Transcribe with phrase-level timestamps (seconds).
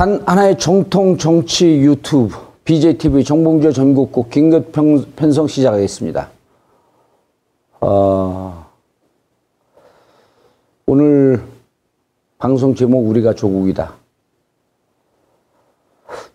[0.00, 6.30] 단 하나의 정통 정치 유튜브 BJTV 정봉주 전국구 긴급 편성 시작하겠습니다.
[7.82, 8.66] 어,
[10.86, 11.42] 오늘
[12.38, 13.92] 방송 제목 우리가 조국이다.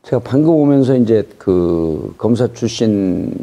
[0.03, 3.33] 제가 방금 오면서 이제 그 검사 출신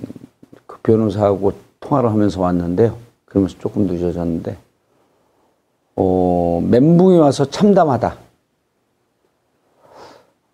[0.68, 2.96] 그 변호사하고 통화를 하면서 왔는데요.
[3.25, 4.57] 그러면서 조금 늦어졌는데,
[5.96, 8.23] 어, 멘붕이 와서 참담하다.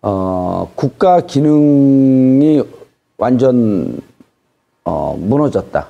[0.01, 2.63] 어, 국가 기능이
[3.17, 3.99] 완전
[4.85, 5.87] 어, 무너졌다.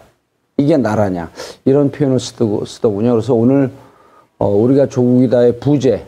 [0.57, 1.31] 이게 나라냐.
[1.65, 3.11] 이런 표현을 쓰더, 쓰더군요.
[3.11, 3.71] 그래서 오늘
[4.37, 6.07] 어, 우리가 조국이다의 부제,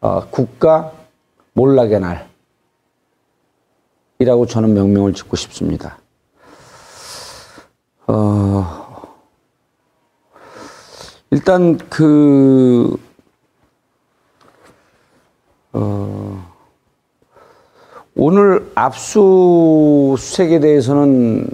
[0.00, 0.92] 어, 국가
[1.52, 2.28] 몰락의 날.
[4.18, 5.98] 이라고 저는 명명을 짓고 싶습니다.
[8.06, 9.16] 어,
[11.30, 12.96] 일단 그,
[15.72, 16.51] 어,
[18.24, 21.44] 오늘 압수수색에 대해서는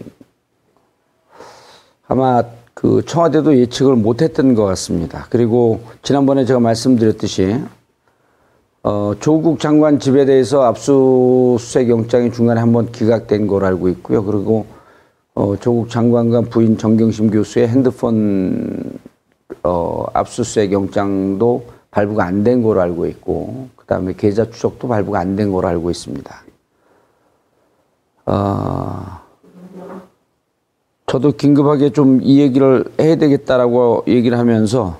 [2.07, 2.43] 아마
[2.75, 5.27] 그 청와대도 예측을 못했던 것 같습니다.
[5.31, 7.59] 그리고 지난번에 제가 말씀드렸듯이
[8.83, 14.23] 어, 조국 장관 집에 대해서 압수수색 영장이 중간에 한번 기각된 걸 알고 있고요.
[14.23, 14.67] 그리고
[15.35, 18.99] 어, 조국 장관과 부인 정경심 교수의 핸드폰
[19.63, 25.35] 어, 압수수색 영장도 발부가 안 된 걸로 알고 있고, 그 다음에 계좌 추적도 발부가 안
[25.35, 26.43] 된 걸로 알고 있습니다.
[28.31, 29.21] 어,
[31.07, 34.99] 저도 긴급하게 좀 이 얘기를 해야 되겠다라고 얘기를 하면서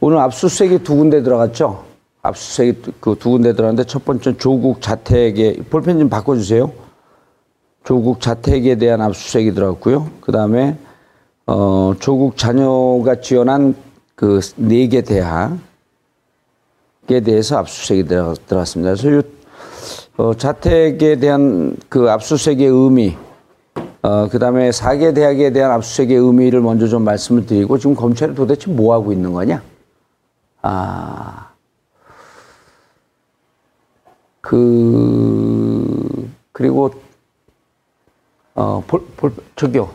[0.00, 1.84] 오늘 압수수색이 두 군데 들어갔죠.
[2.22, 6.72] 압수수색이 그 두 군데 들어갔는데 첫 번째 조국 자택에 볼펜 좀 바꿔주세요.
[7.84, 10.10] 조국 자택에 대한 압수수색이 들어갔고요.
[10.20, 10.76] 그 다음에
[11.46, 13.74] 어, 조국 자녀가 지원한
[14.16, 15.60] 그 네 개 대학에
[17.24, 18.94] 대해서 압수수색이 들어, 들어갔습니다.
[18.94, 19.22] 그래서
[20.20, 23.16] 어, 자택에 대한 그 압수수색의 의미,
[24.02, 28.70] 어, 그 다음에 4개 대학에 대한 압수수색의 의미를 먼저 좀 말씀을 드리고 지금 검찰이 도대체
[28.70, 29.62] 뭐 하고 있는 거냐?
[30.60, 31.48] 아,
[34.42, 36.90] 그, 그리고,
[38.54, 39.88] 어, 볼, 볼, 저기요.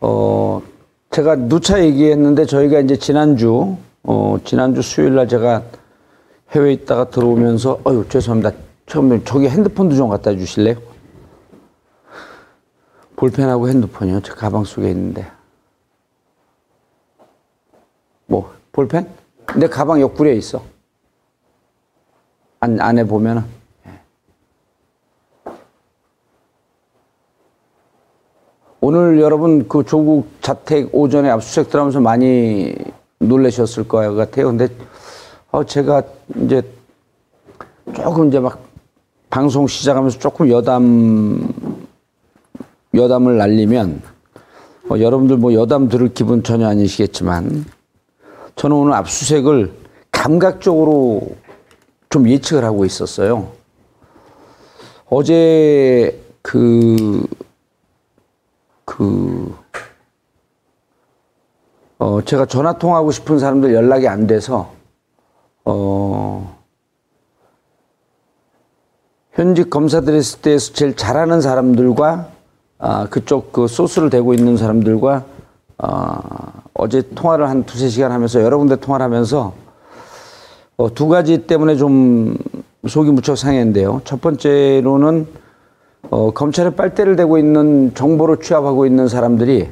[0.00, 0.62] 어,
[1.10, 5.64] 제가 누차 얘기했는데 저희가 이제 지난주, 어, 지난주 수요일 날 제가
[6.52, 8.63] 해외에 있다가 들어오면서, 어유 죄송합니다.
[8.86, 10.76] 처음에 저기 핸드폰도 좀 갖다 주실래요?
[13.16, 14.20] 볼펜하고 핸드폰이요.
[14.20, 15.30] 제 가방 속에 있는데.
[18.26, 19.08] 뭐, 볼펜?
[19.56, 20.62] 내 가방 옆구리에 있어.
[22.60, 23.44] 안, 안에 보면은.
[23.86, 24.00] 예.
[28.80, 32.74] 오늘 여러분 그 조국 자택 오전에 압수수색 들어가면서 많이
[33.18, 34.46] 놀라셨을 것 같아요.
[34.46, 34.68] 근데
[35.50, 36.02] 어 제가
[36.36, 36.62] 이제
[37.94, 38.60] 조금 이제 막
[39.34, 41.52] 방송 시작하면서 조금 여담
[42.94, 44.00] 여담을 날리면
[44.90, 47.64] 어, 여러분들 뭐 여담 들을 기분 전혀 아니시겠지만
[48.54, 49.72] 저는 오늘 압수색을
[50.12, 51.34] 감각적으로
[52.10, 53.50] 좀 예측을 하고 있었어요.
[55.10, 57.26] 어제 그,
[58.84, 59.52] 그,
[61.98, 64.72] 어, 제가 전화 통화하고 싶은 사람들 연락이 안 돼서,
[65.64, 66.63] 어,
[69.34, 72.28] 현직 검사들에 대해서 제일 잘하는 사람들과,
[72.78, 75.24] 아, 그쪽 그 소스를 대고 있는 사람들과,
[75.78, 76.18] 어,
[76.72, 79.54] 어제 통화를 한 두세 시간 하면서 여러 군데 통화를 하면서
[80.76, 82.36] 어, 두 가지 때문에 좀
[82.86, 84.02] 속이 무척 상했는데요.
[84.04, 85.26] 첫 번째로는
[86.10, 89.68] 어, 검찰에 빨대를 대고 있는 정보를 취합하고 있는 사람들이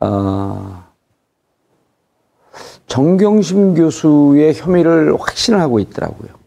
[0.00, 0.84] 어,
[2.86, 6.45] 정경심 교수의 혐의를 확신을 하고 있더라고요.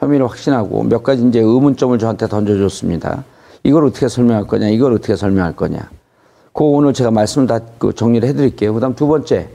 [0.00, 3.24] 혐의를 확신하고 몇 가지 이제 의문점을 저한테 던져줬습니다.
[3.62, 5.90] 이걸 어떻게 설명할 거냐, 이걸 어떻게 설명할 거냐.
[6.52, 8.74] 그 오늘 제가 말씀을 다그 정리를 해드릴게요.
[8.74, 9.48] 그 다음 두 번째.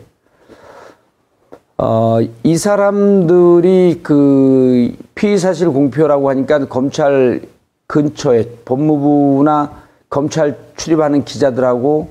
[1.77, 7.41] 어, 이 사람들이 그 피의 사실 공표라고 하니까 검찰
[7.87, 9.71] 근처에 법무부나
[10.09, 12.07] 검찰 출입하는 기자들하고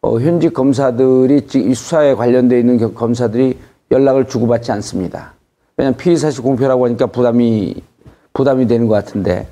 [0.00, 3.58] 어, 현직 검사들이 이 수사에 관련돼 있는 검사들이
[3.90, 5.35] 연락을 주고받지 않습니다.
[5.76, 7.82] 왜냐하면 피의 사실 공표라고 하니까 부담이
[8.32, 9.48] 부담이 되는 것 같은데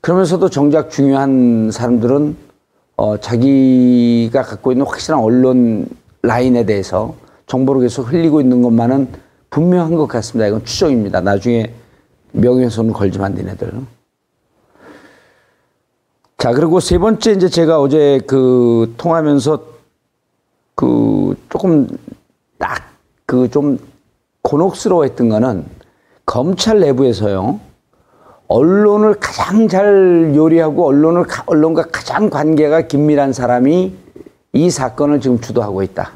[0.00, 2.36] 그러면서도 정작 중요한 사람들은
[2.96, 5.86] 어, 자기가 갖고 있는 확실한 언론
[6.22, 7.14] 라인에 대해서
[7.46, 9.08] 정보를 계속 흘리고 있는 것만은
[9.48, 10.46] 분명한 것 같습니다.
[10.46, 11.20] 이건 추정입니다.
[11.20, 11.72] 나중에
[12.32, 13.72] 명예훼손 걸지만 니네들.
[16.38, 19.64] 자, 그리고 세 번째 이제 제가 어제 그 통하면서
[20.74, 21.88] 그 조금
[22.58, 22.90] 딱
[23.30, 23.78] 그 좀
[24.42, 25.64] 곤혹스러워 했던 거는
[26.26, 27.60] 검찰 내부에서요.
[28.48, 33.94] 언론을 가장 잘 요리하고 언론을 언론과 가장 관계가 긴밀한 사람이
[34.52, 36.12] 이 사건을 지금 주도하고 있다.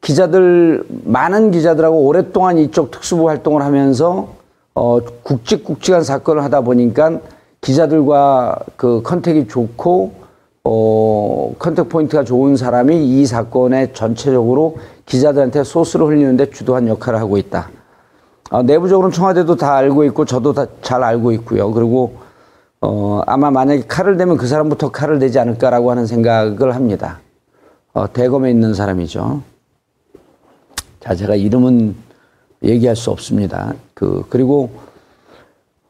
[0.00, 4.28] 기자들 많은 기자들하고 오랫동안 이쪽 특수부 활동을 하면서
[4.74, 7.20] 어, 굵직굵직한 사건을 하다 보니까
[7.60, 10.12] 기자들과 그 contact이 좋고
[10.64, 17.70] 어, contact point가 좋은 사람이 이 사건에 전체적으로 기자들한테 소스를 흘리는데 주도한 역할을 하고 있다.
[18.50, 21.72] 어, 내부적으로는 청와대도 다 알고 있고 저도 다 잘 알고 있고요.
[21.72, 22.16] 그리고
[22.80, 27.20] 어, 아마 만약에 칼을 대면 그 사람부터 칼을 대지 않을까라고 하는 생각을 합니다.
[27.94, 29.42] 어, 대검에 있는 사람이죠.
[31.00, 31.94] 자, 제가 이름은
[32.62, 33.72] 얘기할 수 없습니다.
[33.94, 34.70] 그, 그리고,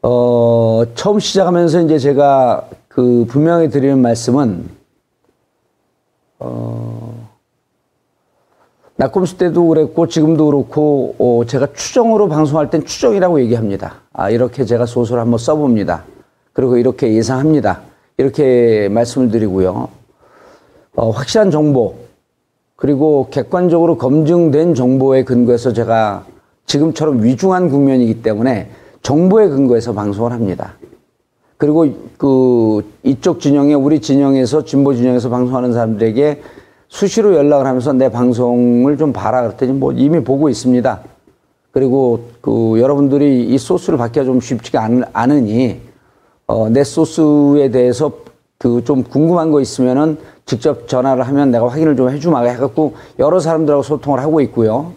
[0.01, 4.69] 어, 처음 시작하면서 이제 제가 그 분명히 드리는 말씀은,
[6.39, 7.29] 어,
[8.97, 13.95] 낙검수 때도 그랬고 지금도 그렇고 어, 제가 추정으로 방송할 땐 추정이라고 얘기합니다.
[14.13, 16.05] 아, 이렇게 제가 소설을 한번 써봅니다.
[16.53, 17.81] 그리고 이렇게 예상합니다.
[18.17, 19.89] 이렇게 말씀을 드리고요.
[20.95, 21.95] 어, 확실한 정보
[22.77, 26.25] 그리고 객관적으로 검증된 정보에 근거해서 제가
[26.65, 28.69] 지금처럼 위중한 국면이기 때문에
[29.01, 30.75] 정보에 근거해서 방송을 합니다.
[31.57, 31.87] 그리고
[32.17, 36.41] 그 이쪽 진영에 우리 진영에서 진보 진영에서 방송하는 사람들에게
[36.95, 41.01] 수시로 연락을 하면서 내 방송을 좀 봐라 그랬더니 뭐 이미 보고 있습니다.
[41.71, 44.81] 그리고 그 여러분들이 이 소스를 받기가 좀 쉽지가
[45.11, 45.81] 않 으니
[46.47, 48.13] 어, 내 소스에 대해서
[48.57, 53.83] 그 좀 궁금한 거 있으면은 직접 전화를 하면 내가 확인을 좀 해주마 해갖고 여러 사람들하고
[53.83, 54.93] 소통을 하고 있고요.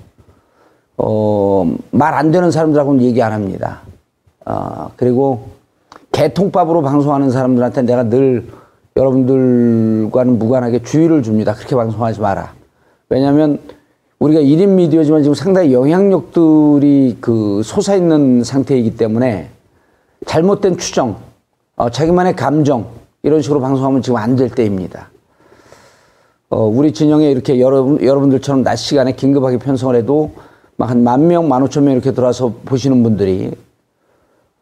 [0.97, 3.81] 어, 말 안 되는 사람들하고는 얘기 안 합니다.
[4.47, 5.49] 어, 그리고
[6.13, 8.47] 개통밥으로 방송하는 사람들한테 내가 늘
[8.99, 11.55] 여러분들과는 무관하게 주의를 줍니다.
[11.55, 12.53] 그렇게 방송하지 마라.
[13.09, 13.61] 왜냐하면
[14.19, 19.51] 우리가 1인 미디어지만 지금 상당히 영향력들이 그 솟아있는 상태이기 때문에
[20.27, 21.17] 잘못된 추정,
[21.77, 22.87] 어, 자기만의 감정,
[23.23, 25.11] 이런 식으로 방송하면 지금 안 될 때입니다.
[26.51, 30.33] 어, 우리 진영에 이렇게 여러분, 여러분들처럼 낮 시간에 긴급하게 편성을 해도
[30.77, 33.53] 막 한 만 명, 만 오천 명 이렇게 들어와서 보시는 분들이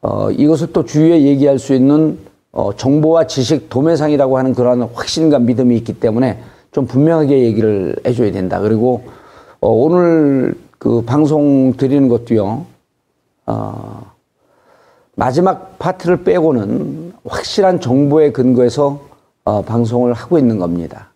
[0.03, 2.19] 어, 이것을 또 주위에 얘기할 수 있는
[2.57, 6.39] 어, 정보와 지식 도매상이라고 하는 그러한 확신과 믿음이 있기 때문에
[6.73, 8.61] 좀 분명하게 얘기를 해줘야 된다.
[8.61, 9.05] 그리고
[9.61, 12.65] 어, 오늘 그 방송 드리는 것도요,
[13.45, 14.03] 어,
[15.17, 19.01] 마지막 파트를 빼고는 확실한 정보에 근거해서
[19.45, 21.11] 어, 방송을 하고 있는 겁니다.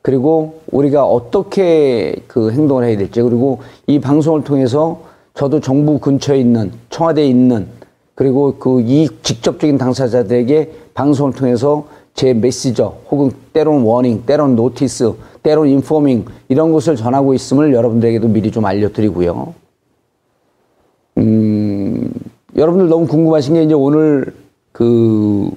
[0.00, 3.58] 그리고 우리가 어떻게 그 행동을 해야 될지, 그리고
[3.88, 5.00] 이 방송을 통해서
[5.34, 7.66] 저도 정부 근처에 있는, 청와대에 있는
[8.14, 15.12] 그리고 그 이 직접적인 당사자들에게 방송을 통해서 제 메시지 혹은 때론 warning, 때론 notice,
[15.42, 19.54] 때론 informing 이런 것을 전하고 있음을 여러분들에게도 미리 좀 알려드리고요.
[21.18, 22.10] 음,
[22.56, 24.34] 여러분들 너무 궁금하신 게 이제 오늘
[24.72, 25.50] 그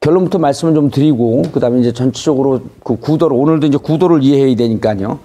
[0.00, 5.18] 결론부터 말씀을 좀 드리고 그다음에 이제 전체적으로 그 구도를 오늘도 이제 구도를 이해해야 되니까요.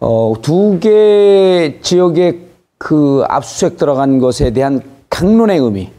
[0.00, 2.40] 어, 두 개 지역의
[2.78, 4.82] 그 압수수색 들어간 것에 대한
[5.12, 5.92] 강론의 의미,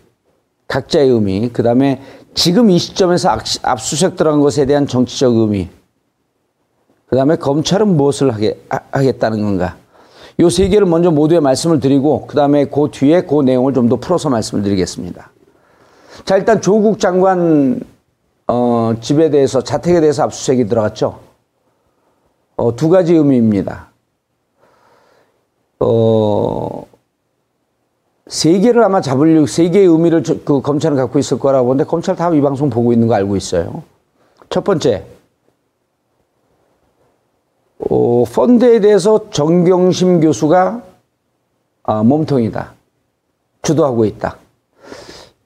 [0.68, 2.01] 각자의 의미, 그 다음에
[2.33, 3.30] 지금 이 시점에서
[3.62, 5.69] 압수수색 들어간 것에 대한 정치적 의미,
[7.06, 8.60] 그 다음에 검찰은 무엇을 하게,
[8.92, 9.77] 하겠다는 건가.
[10.39, 13.98] 요 세 개를 먼저 모두의 말씀을 드리고, 그 다음에 그 뒤에 그 내용을 좀 더
[13.98, 15.29] 풀어서 말씀을 드리겠습니다.
[16.25, 17.82] 자, 일단 조국 장관,
[18.48, 21.20] 어, 집에 대해서, 자택에 대해서 압수수색이 들어갔죠.
[22.55, 23.91] 어, 두 가지 의미입니다.
[25.82, 26.84] 어,
[28.34, 32.32] 세 개를 아마 잡으려고 세 개의 의미를 그 검찰은 갖고 있을 거라고 보는데 검찰 다
[32.34, 33.84] 이 방송 보고 있는 거 알고 있어요.
[34.50, 35.06] 첫 번째,
[37.78, 40.82] 어, 펀드에 대해서 정경심 교수가
[41.84, 42.74] 아, 몸통이다.
[43.62, 44.38] 주도하고 있다.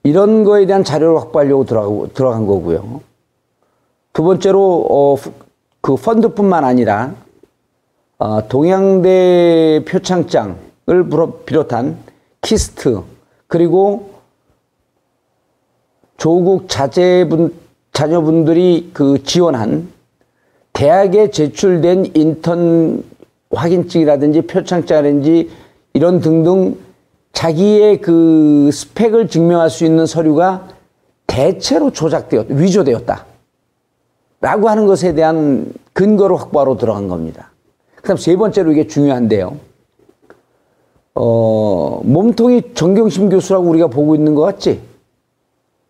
[0.04, 3.02] 이런 거에 대한 자료를 확보하려고 들어가고, 들어간 거고요.
[4.14, 5.16] 두 번째로, 어,
[5.82, 7.12] 그 펀드뿐만 아니라,
[8.16, 10.56] 어, 동양대 표창장을
[11.44, 12.07] 비롯한
[12.42, 13.02] KIST
[13.46, 14.10] 그리고
[16.16, 17.54] 조국 자제분
[17.92, 19.92] 자녀분들이 그 지원한
[20.72, 23.02] 대학에 제출된 인턴
[23.50, 25.50] 확인증이라든지 표창장이라든지
[25.94, 26.76] 이런 등등
[27.32, 30.68] 자기의 그 스펙을 증명할 수 있는 서류가
[31.26, 33.26] 대체로 조작되었, 위조되었다.
[34.40, 37.50] 라고 하는 것에 대한 근거를 확보하러 들어간 겁니다.
[37.96, 39.56] 그 다음 세 번째로 이게 중요한데요.
[41.20, 44.80] 어, 몸통이 정경심 교수라고 우리가 보고 있는 것 같지?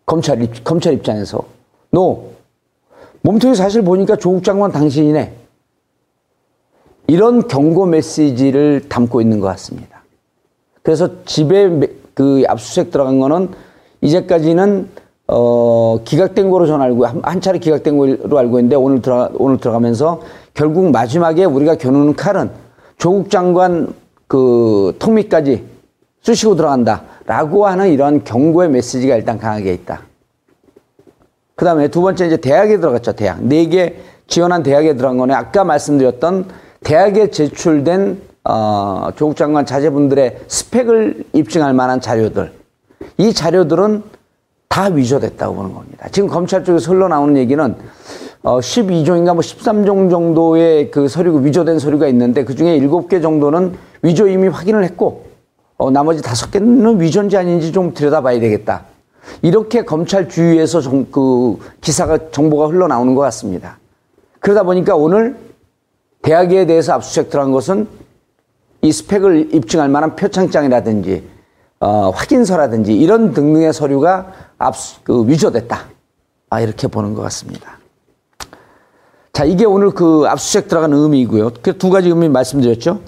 [0.07, 1.43] 검찰, 입, 검찰 입장에서.
[1.91, 2.31] 노.
[3.21, 5.31] 몸통이 사실 보니까 조국 장관 당신이네.
[7.05, 10.01] 이런 경고 메시지를 담고 있는 것 같습니다.
[10.81, 11.69] 그래서 집에
[12.15, 13.49] 그 압수수색 들어간 거는
[14.01, 14.89] 이제까지는
[15.27, 19.59] 어, 기각된 거로 저는 알고, 한, 한 차례 기각된 거로 알고 있는데 오늘 들어, 오늘
[19.59, 20.21] 들어가면서
[20.55, 22.49] 결국 마지막에 우리가 겨누는 칼은
[22.97, 23.93] 조국 장관
[24.29, 25.65] 그 턱밑까지
[26.21, 27.03] 쑤시고 들어간다.
[27.25, 30.03] 라고 하는 이런 경고의 메시지가 일단 강하게 있다.
[31.55, 33.13] 그 다음에 두 번째 이제 대학에 들어갔죠.
[33.13, 33.43] 대학.
[33.43, 33.95] 네 개
[34.27, 35.33] 지원한 대학에 들어간 거네.
[35.33, 36.45] 아까 말씀드렸던
[36.83, 42.53] 대학에 제출된 어, 조국 장관 자제분들의 스펙을 입증할 만한 자료들.
[43.17, 44.03] 이 자료들은
[44.69, 46.07] 다 위조됐다고 보는 겁니다.
[46.11, 47.75] 지금 검찰 쪽에서 흘러나오는 얘기는
[48.41, 54.27] 어, 12종인가 뭐 13종 정도의 그 서류가 위조된 서류가 있는데 그 중에 7개 정도는 위조
[54.27, 55.27] 이미 확인을 했고
[55.77, 58.85] 어, 나머지 5개는 위조인지 아닌지 좀 들여다봐야 되겠다.
[59.41, 63.77] 이렇게 검찰 주위에서 정, 그 기사가 정보가 흘러나오는 것 같습니다.
[64.39, 65.35] 그러다 보니까 오늘
[66.21, 67.87] 대학에 대해서 압수수색 들어간 것은
[68.81, 71.23] 이 스펙을 입증할 만한 표창장이라든지
[71.81, 75.85] 어, 확인서라든지 이런 등등의 서류가 압수, 그 위조됐다.
[76.49, 77.78] 아, 이렇게 보는 것 같습니다.
[79.39, 81.51] 자, 이게 오늘 그 압수수색 들어간 의미이고요.
[81.61, 82.99] 그 두 가지 의미 말씀드렸죠.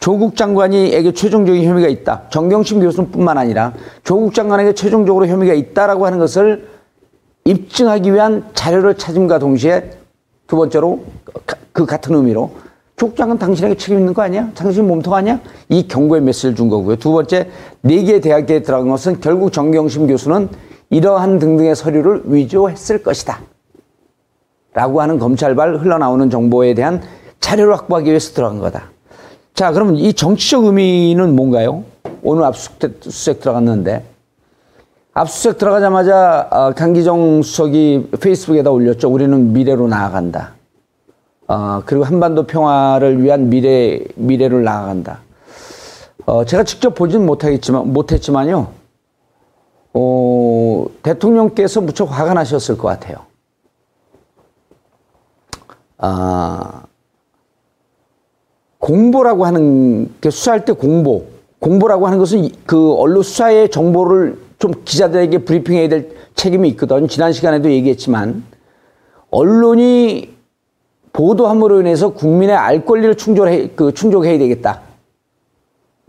[0.00, 2.22] 조국 장관이에게 최종적인 혐의가 있다.
[2.30, 6.66] 정경심 교수뿐만 아니라 조국 장관에게 최종적으로 혐의가 있다라고 하는 것을
[7.44, 9.92] 입증하기 위한 자료를 찾음과 동시에
[10.48, 11.04] 두 번째로
[11.72, 12.50] 그 같은 의미로
[12.96, 14.50] 조국 장관 당신에게 책임 있는 거 아니야?
[14.56, 15.38] 당신 몸통 아니야?
[15.68, 16.96] 이 경고의 메시지를 준 거고요.
[16.96, 17.48] 두 번째,
[17.82, 20.48] 네 개 대학에 들어간 것은 결국 정경심 교수는
[20.90, 23.38] 이러한 등등의 서류를 위조했을 것이다.
[24.76, 27.00] 라고 하는 검찰발 흘러나오는 정보에 대한
[27.40, 28.90] 자료를 확보하기 위해서 들어간 거다.
[29.54, 31.82] 자, 그러면 이 정치적 의미는 뭔가요?
[32.22, 34.04] 오늘 압수수색 들어갔는데,
[35.14, 39.10] 압수수색 들어가자마자 어, 강기정 수석이 페이스북에다 올렸죠.
[39.10, 40.52] 우리는 미래로 나아간다.
[41.48, 45.20] 어, 그리고 한반도 평화를 위한 미래, 미래를 나아간다.
[46.26, 48.68] 어, 제가 직접 보진 못하겠지만, 못했지만요.
[49.94, 53.35] 어, 대통령께서 무척 화가 나셨을 것 같아요.
[55.98, 56.82] 아,
[58.78, 61.24] 공보라고 하는 게 수사할 때 공보,
[61.58, 67.08] 공보라고 하는 것은 그 언론 수사의 정보를 좀 기자들에게 브리핑해야 될 책임이 있거든.
[67.08, 68.44] 지난 시간에도 얘기했지만
[69.30, 70.36] 언론이
[71.12, 74.82] 보도함으로 인해서 국민의 알 권리를 충족해, 그 충족해야 되겠다.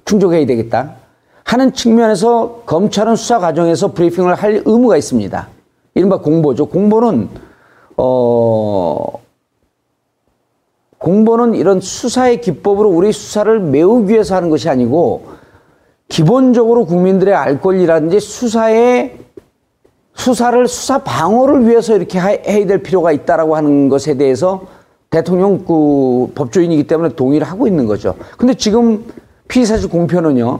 [0.05, 0.95] 충족해야 되겠다.
[1.43, 5.47] 하는 측면에서 검찰은 수사 과정에서 브리핑을 할 의무가 있습니다.
[5.95, 6.65] 이른바 공보죠.
[6.65, 7.29] 공보는,
[7.95, 9.13] 어,
[11.07, 15.27] 공보는 이런 수사의 기법으로 우리 수사를 메우기 위해서 하는 것이 아니고
[16.09, 19.17] 기본적으로 국민들의 알 권리라든지 수사의
[20.13, 24.65] 수사를 수사 방어를 위해서 이렇게 해야 될 필요가 있다라고 하는 것에 대해서
[25.09, 28.15] 대통령 그 법조인이기 때문에 동의를 하고 있는 거죠.
[28.37, 29.05] 근데 지금
[29.47, 30.59] 피의사실 공표는요.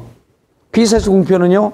[0.71, 1.73] 피의사실 공표는요.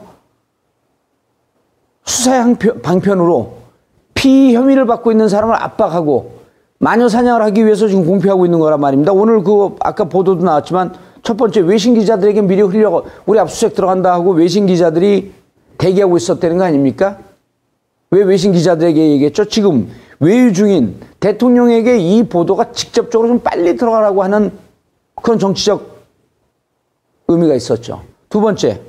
[2.05, 3.53] 수사의 방편으로
[4.15, 6.42] 피의 혐의를 받고 있는 사람을 압박하고
[6.83, 9.13] 마녀 사냥을 하기 위해서 지금 공표하고 있는 거란 말입니다.
[9.13, 14.31] 오늘 그 아까 보도도 나왔지만 첫 번째 외신 기자들에게 미리 흘려 우리 압수수색 들어간다 하고
[14.31, 15.31] 외신 기자들이
[15.77, 17.19] 대기하고 있었다는 거 아닙니까?
[18.11, 19.45] 왜 외신 기자들에게 얘기했죠?
[19.45, 24.51] 지금 외유 중인 대통령에게 이 보도가 직접적으로 좀 빨리 들어가라고 하는
[25.21, 25.87] 그런 정치적
[27.29, 28.01] 의미가 있었죠.
[28.27, 28.81] 두 번째,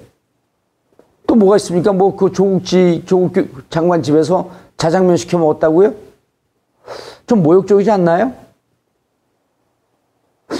[1.28, 1.92] 또 뭐가 있습니까?
[1.92, 3.34] 뭐 그 조국지, 조국
[3.70, 5.94] 장관 집에서 자장면 시켜 먹었다고요?
[7.26, 8.32] 좀 모욕적이지 않나요?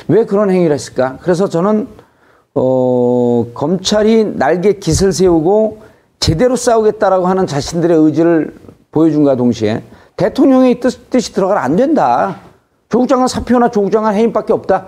[0.09, 1.19] 왜 그런 행위를 했을까?
[1.21, 1.89] 그래서 저는,
[2.55, 5.83] 어, 검찰이 날개 깃을 세우고
[6.21, 8.55] 제대로 싸우겠다라고 하는 자신들의 의지를
[8.93, 9.83] 보여준과 동시에
[10.17, 12.41] 대통령의 뜻, 뜻이 들어가면 안 된다.
[12.89, 14.87] 조국 장관 사표나 조국 장관 해임밖에 없다.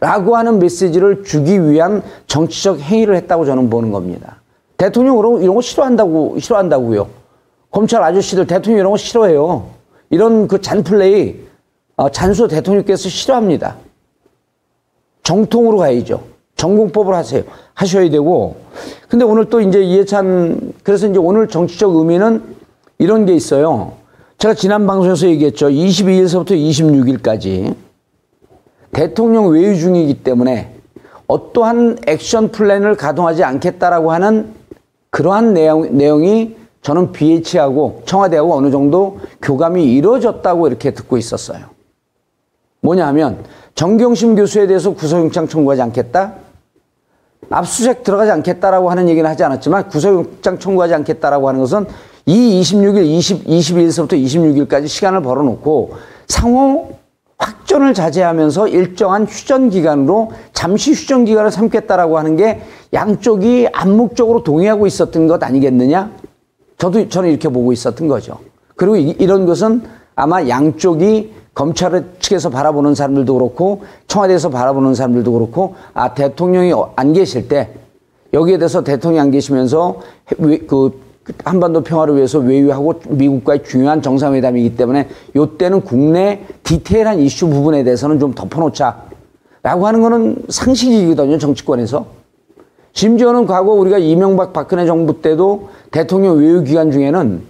[0.00, 4.42] 라고 하는 메시지를 주기 위한 정치적 행위를 했다고 저는 보는 겁니다.
[4.76, 7.08] 대통령 이런, 이런 거 싫어한다고, 싫어한다고요.
[7.70, 9.75] 검찰 아저씨들 대통령 이런 거 싫어해요.
[10.10, 11.40] 이런 그 잔플레이,
[11.96, 13.76] 어, 잔수 대통령께서 싫어합니다.
[15.22, 16.22] 정통으로 가야죠.
[16.56, 17.42] 전공법을 하세요.
[17.74, 18.56] 하셔야 되고.
[19.08, 22.42] 근데 오늘 또 이제 이해찬, 그래서 이제 오늘 정치적 의미는
[22.98, 23.92] 이런 게 있어요.
[24.38, 25.68] 제가 지난 방송에서 얘기했죠.
[25.68, 27.74] 22일서부터 26일까지
[28.92, 30.74] 대통령 외유 중이기 때문에
[31.26, 34.54] 어떠한 액션 플랜을 가동하지 않겠다라고 하는
[35.10, 41.64] 그러한 내용, 내용이 저는 BH하고 청와대하고 어느 정도 교감이 이루어졌다고 이렇게 듣고 있었어요.
[42.80, 43.42] 뭐냐 하면
[43.74, 46.34] 정경심 교수에 대해서 구속영장 청구하지 않겠다?
[47.50, 51.86] 압수수색 들어가지 않겠다라고 하는 얘기는 하지 않았지만 구속영장 청구하지 않겠다라고 하는 것은
[52.24, 55.94] 이 26일, 20, 22일서부터 26일까지 시간을 벌어놓고
[56.28, 56.92] 상호
[57.36, 62.60] 확정 휴전을 자제하면서 일정한 휴전 기간으로 잠시 휴전 기간을 삼겠다라고 하는 게
[62.92, 66.10] 양쪽이 암묵적으로 동의하고 있었던 것 아니겠느냐?
[66.78, 68.38] 저도 저는 이렇게 보고 있었던 거죠.
[68.74, 69.82] 그리고 이, 이런 것은
[70.14, 77.48] 아마 양쪽이 검찰 측에서 바라보는 사람들도 그렇고 청와대에서 바라보는 사람들도 그렇고 아 대통령이 안 계실
[77.48, 77.70] 때
[78.34, 80.00] 여기에 대해서 대통령이 안 계시면서
[80.66, 81.00] 그
[81.44, 88.34] 한반도 평화를 위해서 외유하고 미국과의 중요한 정상회담이기 때문에 요때는 국내 디테일한 이슈 부분에 대해서는 좀
[88.34, 89.06] 덮어놓자.
[89.62, 92.06] 라고 하는 거는 상식이거든요, 정치권에서.
[92.96, 97.42] 심지어는 과거 우리가 이명박 박근혜 정부 때도 대통령 외유 기간 중에는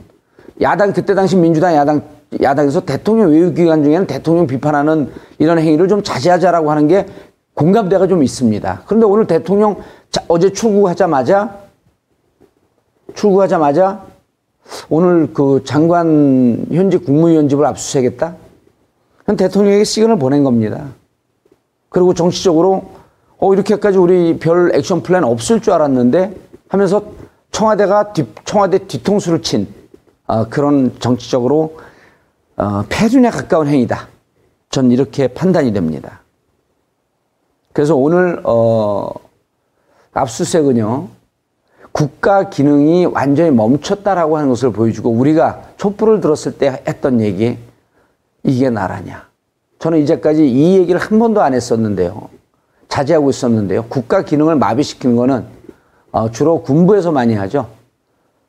[0.60, 2.02] 야당, 그때 당시 민주당 야당,
[2.42, 7.06] 야당에서 대통령 외유 기간 중에는 대통령 비판하는 이런 행위를 좀 자제하자라고 하는 게
[7.54, 8.82] 공감대가 좀 있습니다.
[8.86, 9.76] 그런데 오늘 대통령
[10.26, 11.54] 어제 출국하자마자
[13.14, 14.02] 출국하자마자
[14.88, 18.34] 오늘 그 장관 현직 국무위원 집을 압수수색했다?
[19.38, 20.88] 대통령에게 시그널 보낸 겁니다.
[21.88, 22.95] 그리고 정치적으로
[23.38, 26.34] 어 이렇게까지 우리 별 action plan 없을 줄 알았는데
[26.68, 27.02] 하면서
[27.50, 29.68] 청와대가 뒤, 청와대 뒤통수를 친
[30.26, 31.78] 어, 그런 정치적으로
[32.56, 34.08] 어, 패륜에 가까운 행위다.
[34.70, 36.20] 전 이렇게 판단이 됩니다.
[37.72, 39.10] 그래서 오늘 어,
[40.12, 41.08] 압수수색은요
[41.92, 47.58] 국가 기능이 완전히 멈췄다라고 하는 것을 보여주고 우리가 촛불을 들었을 때 했던 얘기
[48.42, 49.28] 이게 나라냐.
[49.78, 52.35] 저는 이제까지 이 얘기를 한 번도 안 했었는데요.
[52.88, 53.84] 자제하고 있었는데요.
[53.88, 55.44] 국가 기능을 마비시키는 거는
[56.12, 57.66] 어, 주로 군부에서 많이 하죠.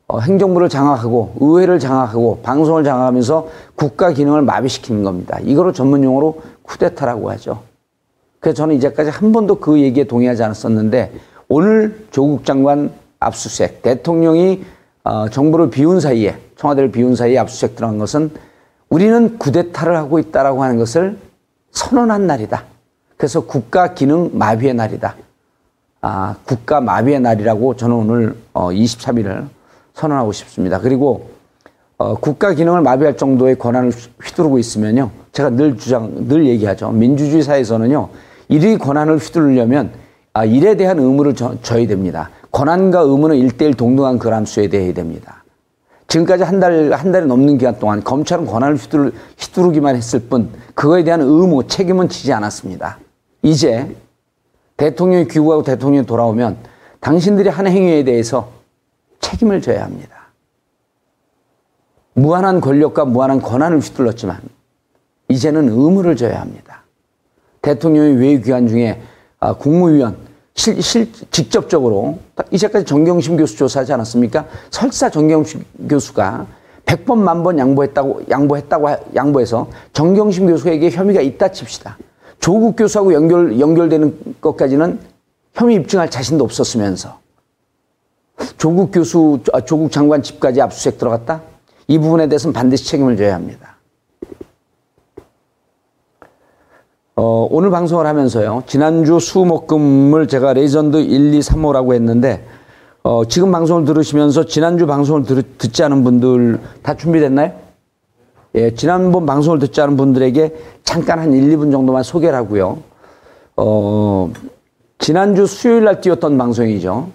[0.08, 5.38] 어, 행정부를 장악하고 의회를 장악하고 방송을 장악하면서 국가 기능을 마비시키는 겁니다.
[5.42, 7.64] 이거를 전문 용어로 쿠데타라고 하죠.
[8.40, 11.14] 그래서 저는 이제까지 한 번도 그 얘기에 동의하지 않았었는데
[11.50, 14.64] 오늘 조국 장관 압수수색, 대통령이
[15.04, 18.32] 어, 정부를 비운 사이에, 청와대를 비운 사이에 압수수색 들어간 것은
[18.90, 21.18] 우리는 구데타를 하고 있다라고 하는 것을
[21.72, 22.64] 선언한 날이다.
[23.18, 25.16] 그래서 국가 기능 마비의 날이다.
[26.02, 29.48] 아, 국가 마비의 날이라고 저는 오늘 어, 23일을
[29.96, 30.80] 선언하고 싶습니다.
[30.80, 31.32] 그리고
[31.98, 33.92] 어, 국가 기능을 마비할 정도의 권한을
[34.24, 35.10] 휘두르고 있으면요.
[35.32, 36.92] 제가 늘 주장, 늘 얘기하죠.
[36.92, 38.10] 민주주의 사회에서는요.
[38.50, 39.92] 일의 권한을 휘두르려면
[40.34, 42.30] 아, 일에 대한 의무를 져, 져야 됩니다.
[42.52, 45.44] 권한과 의무는 일대일 동등한 그람수에 대해야 됩니다.
[46.08, 51.04] 지금까지 한 달, 한 달이 넘는 기간 동안 검찰은 권한을 휘두르, 휘두르기만 했을 뿐, 그거에
[51.04, 53.00] 대한 의무, 책임은 지지 않았습니다.
[53.48, 53.96] 이제
[54.76, 56.58] 대통령이 귀국하고 대통령이 돌아오면
[57.00, 58.52] 당신들이 한 행위에 대해서
[59.22, 60.28] 책임을 져야 합니다.
[62.14, 64.42] 무한한 권력과 무한한 권한을 휘둘렀지만,
[65.30, 66.84] 이제는 의무를 져야 합니다.
[67.62, 69.02] 대통령이 외교기관 중에
[69.40, 70.18] 아, 국무위원,
[70.56, 72.20] 실, 실, 직접적으로
[72.52, 74.46] 이제까지 정경심 교수 조사하지 않았습니까?
[74.72, 76.48] 설사 정경심 교수가
[76.86, 81.98] 100번 만 번 양보했다고 양보했다고 양보해서 정경심 교수에게 혐의가 있다 칩시다.
[82.48, 85.00] 조국 교수하고 연결 연결되는 것까지는
[85.54, 87.20] 혐의 입증할 자신도 없었으면서
[88.58, 91.42] 조국 교수 아, 조국 장관 집까지 압수수색 들어갔다.
[91.90, 93.76] 이 부분에 대해서는 반드시 책임을 져야 합니다.
[97.18, 98.64] 어, 오늘 방송을 하면서요.
[98.66, 102.48] 지난주 수목금을 제가 레전드 1, 2, 3호라고 했는데
[103.04, 107.67] 어, 지금 방송을 들으시면서 지난주 방송을 들, 듣지 않은 분들 다 준비됐나요?
[108.58, 112.80] 예, 지난번 방송을 듣지 않은 분들에게 잠깐 한 1, 2분 정도만 소개를 하고요.
[113.56, 114.34] 어,
[114.98, 117.12] 지난주 수요일 날 띄웠던 방송이죠.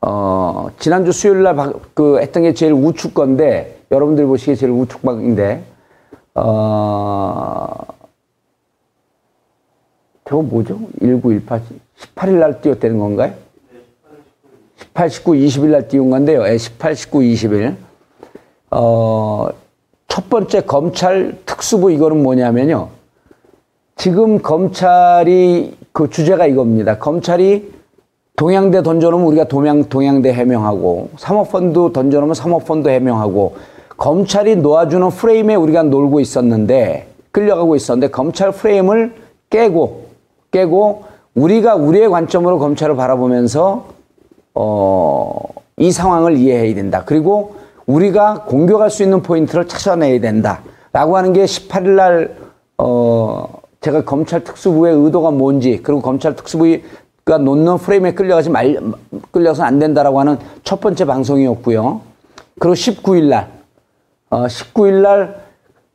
[0.00, 5.64] 어, 지난주 수요일 날그 했던 게 제일 우측 건데 여러분들 보시기에 제일 우측 방인데
[6.36, 7.74] 어,
[10.24, 10.78] 저거 뭐죠?
[11.00, 11.62] 1918,
[12.14, 13.34] 18일 날 띄웠다는 건가요?
[14.76, 16.44] 18, 19, 20일 날 띄운 건데요.
[16.56, 17.74] 18, 19, 20일.
[18.70, 19.48] 어,
[20.18, 22.88] 첫 번째 검찰 특수부 이거는 뭐냐면요.
[23.94, 26.98] 지금 검찰이 그 주제가 이겁니다.
[26.98, 27.70] 검찰이
[28.34, 33.58] 동양대 던져놓으면 우리가 동양, 동양대 해명하고, 사모펀드 던져놓으면 사모펀드 해명하고,
[33.96, 39.14] 검찰이 놓아주는 프레임에 우리가 놀고 있었는데, 끌려가고 있었는데, 검찰 프레임을
[39.50, 40.06] 깨고,
[40.50, 41.04] 깨고
[41.36, 43.86] 우리가 우리의 관점으로 검찰을 바라보면서
[44.54, 45.38] 어,
[45.76, 47.04] 이 상황을 이해해야 된다.
[47.06, 47.54] 그리고
[47.88, 50.60] 우리가 공격할 수 있는 포인트를 찾아내야 된다.
[50.92, 52.36] 라고 하는 게 18일 날,
[52.76, 53.48] 어,
[53.80, 58.78] 제가 검찰 특수부의 의도가 뭔지, 그리고 검찰 특수부가 놓는 프레임에 끌려가지 말,
[59.30, 62.00] 끌려서 안 된다라고 하는 첫 번째 방송이었고요.
[62.60, 63.48] 그리고 19일 날,
[64.28, 65.40] 어, 19일 날,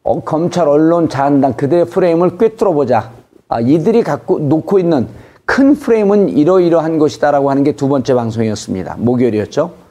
[0.01, 3.11] 어, 검찰 언론 자한당 그들의 프레임을 꿰뚫어 보자.
[3.47, 5.07] 아, 이들이 갖고 놓고 있는
[5.45, 8.95] 큰 프레임은 이러이러한 것이다라고 하는 게 두 번째 방송이었습니다.
[8.97, 9.82] 목요일이었죠.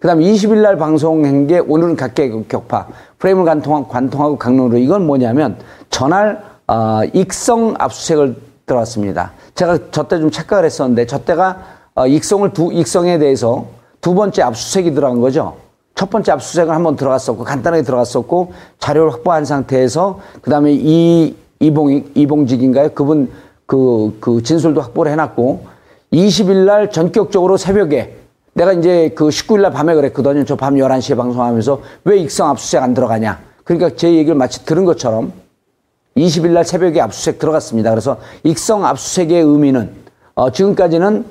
[0.00, 5.58] 그 다음 20일 날 방송한 게 오늘은 각계 격파, 프레임을 관통하고, 관통하고 강론으로 이건 뭐냐면
[5.90, 8.34] 전날 어, 익성 압수색을
[8.64, 9.32] 들어갔습니다.
[9.54, 11.58] 제가 저때 좀 착각을 했었는데 저 때가
[11.94, 13.66] 어, 익성을 두 익성에 대해서
[14.00, 15.56] 두 번째 압수색이 들어간 거죠.
[15.94, 22.92] 첫 번째 압수색을 한번 들어갔었고 간단하게 들어갔었고 자료를 확보한 상태에서 그다음에 이 이봉 이봉직인가요?
[22.94, 23.30] 그분
[23.66, 25.66] 그, 그 진술도 확보를 해놨고
[26.10, 28.19] 20일 날 전격적으로 새벽에
[28.52, 30.44] 내가 이제 그 19일 날 밤에 그랬거든요.
[30.44, 33.40] 저 밤 11시에 방송하면서 왜 익성 압수색 안 들어가냐.
[33.64, 35.32] 그러니까 제 얘기를 마치 들은 것처럼
[36.16, 37.90] 20일 날 새벽에 압수색 들어갔습니다.
[37.90, 39.90] 그래서 익성 압수색의 의미는
[40.34, 41.24] 어, 지금까지는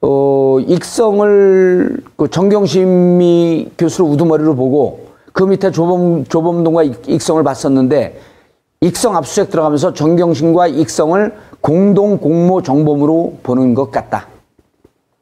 [0.00, 8.20] 어, 익성을 그 정경심이 교수를 우두머리로 보고 그 밑에 조범, 조범동과 익성을 봤었는데
[8.80, 14.26] 익성 압수색 들어가면서 정경심과 익성을 공동 공모 정범으로 보는 것 같다.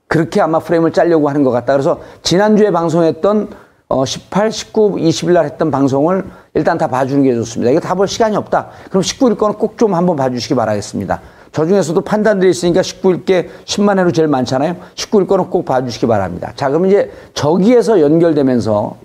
[0.09, 1.73] 그렇게 아마 프레임을 짜려고 하는 것 같다.
[1.73, 3.49] 그래서 지난주에 방송했던
[3.89, 7.71] 어, 18, 19, 20일 날 했던 방송을 일단 다 봐주는 게 좋습니다.
[7.71, 8.69] 이거 다 볼 시간이 없다.
[8.91, 11.21] 그럼 19일 거는 꼭 좀 한번 봐주시기 바라겠습니다.
[11.53, 14.77] 저 중에서도 판단들이 있으니까 19일 게 10만 회로 제일 많잖아요.
[14.97, 16.53] 19일 거는 꼭 봐주시기 바랍니다.
[16.57, 18.97] 자, 그럼 이제 저기에서 연결되면서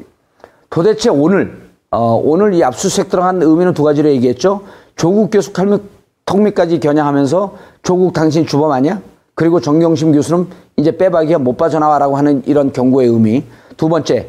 [0.70, 1.62] 도대체 오늘,
[1.92, 4.62] 어, 오늘 이 압수수색 들어간 의미는 두 가지로 얘기했죠.
[4.96, 5.82] 조국 교수 칼밑,
[6.26, 9.00] 턱밑까지 겨냥하면서 조국 당신 주범 아니야?
[9.42, 10.46] 그리고 정경심 교수는
[10.78, 13.44] 이제 빼박이야 못 빠져나와라고 하는 이런 경고의 의미.
[13.76, 14.28] 두 번째,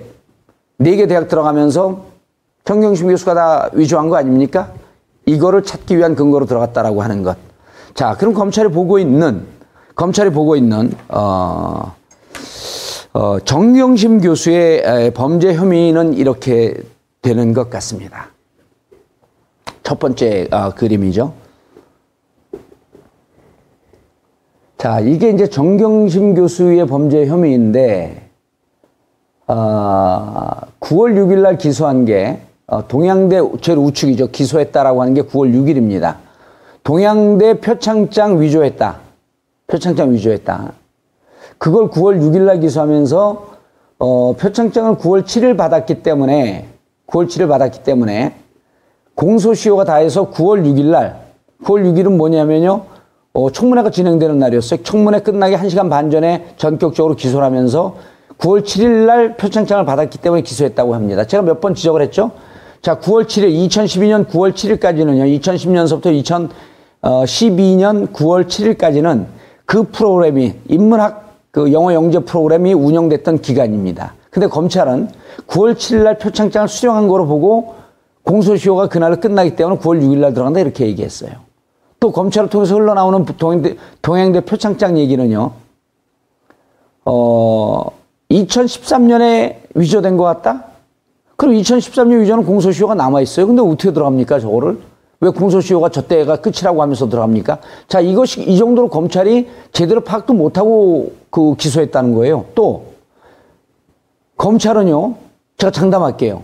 [0.79, 2.07] 네 개 대학 들어가면서
[2.65, 4.73] 정경심 교수가 다 위조한 거 아닙니까?
[5.27, 7.37] 이거를 찾기 위한 근거로 들어갔다라고 하는 것.
[7.93, 9.45] 자, 그럼 검찰이 보고 있는,
[9.97, 11.95] 검찰이 보고 있는, 어,
[13.13, 16.75] 어, 정경심 교수의 범죄 혐의는 이렇게
[17.21, 18.31] 되는 것 같습니다.
[19.83, 21.35] 첫 번째 어, 그림이죠.
[24.83, 28.21] 자, 이게 이제 정경심 교수의 범죄 혐의인데,
[29.47, 34.33] 어, 9월 6일 날 기소한 게, 어, 동양대 제일 우측이죠.
[34.33, 36.17] 기소했다라고 하는 게 9월 6일입니다.
[36.83, 38.97] 동양대 표창장 위조했다.
[39.69, 40.73] 표창장 위조했다.
[41.59, 43.47] 그걸 9월 6일 날 기소하면서
[44.01, 46.67] 어, 표창장을 9월 7일 받았기 때문에
[47.07, 48.35] 9월 7일 받았기 때문에
[49.15, 51.21] 공소시효가 다해서 9월 6일 날
[51.63, 52.92] 9월 6일은 뭐냐면요.
[53.35, 54.83] 어, 청문회가 진행되는 날이었어요.
[54.83, 57.97] 청문회 끝나기 1시간 반 전에 전격적으로 기소를 하면서
[58.39, 61.25] 9월 7일 날 표창장을 받았기 때문에 기소했다고 합니다.
[61.27, 62.33] 제가 몇 번 지적을 했죠.
[62.83, 66.07] 자, 9월 7일, 2012년 9월 7일까지는요, 2010년서부터
[67.03, 69.27] 2012년 9월 7일까지는
[69.65, 74.15] 그 프로그램이, 인문학 그 영어 영재 프로그램이 운영됐던 기간입니다.
[74.31, 75.09] 근데 검찰은
[75.47, 77.75] 9월 7일 날 표창장을 수령한 거로 보고
[78.25, 81.31] 공소시효가 그날 끝나기 때문에 9월 6일 날 들어간다 이렇게 얘기했어요.
[82.03, 85.53] 또 검찰을 통해서 흘러나오는 동행대, 동행대 표창장 얘기는요,
[87.05, 87.87] 어,
[88.29, 90.65] 2013년에 위조된 것 같다?
[91.37, 93.47] 그럼 2013년 위조는 공소시효가 남아있어요.
[93.47, 94.81] 근데 어떻게 들어갑니까, 저거를?
[95.21, 97.59] 왜 공소시효가 저 때가 끝이라고 하면서 들어갑니까?
[97.87, 102.47] 자, 이것이, 이 정도로 검찰이 제대로 파악도 못하고 그 기소했다는 거예요.
[102.57, 102.87] 또,
[104.39, 105.15] 검찰은요,
[105.57, 106.43] 제가 장담할게요.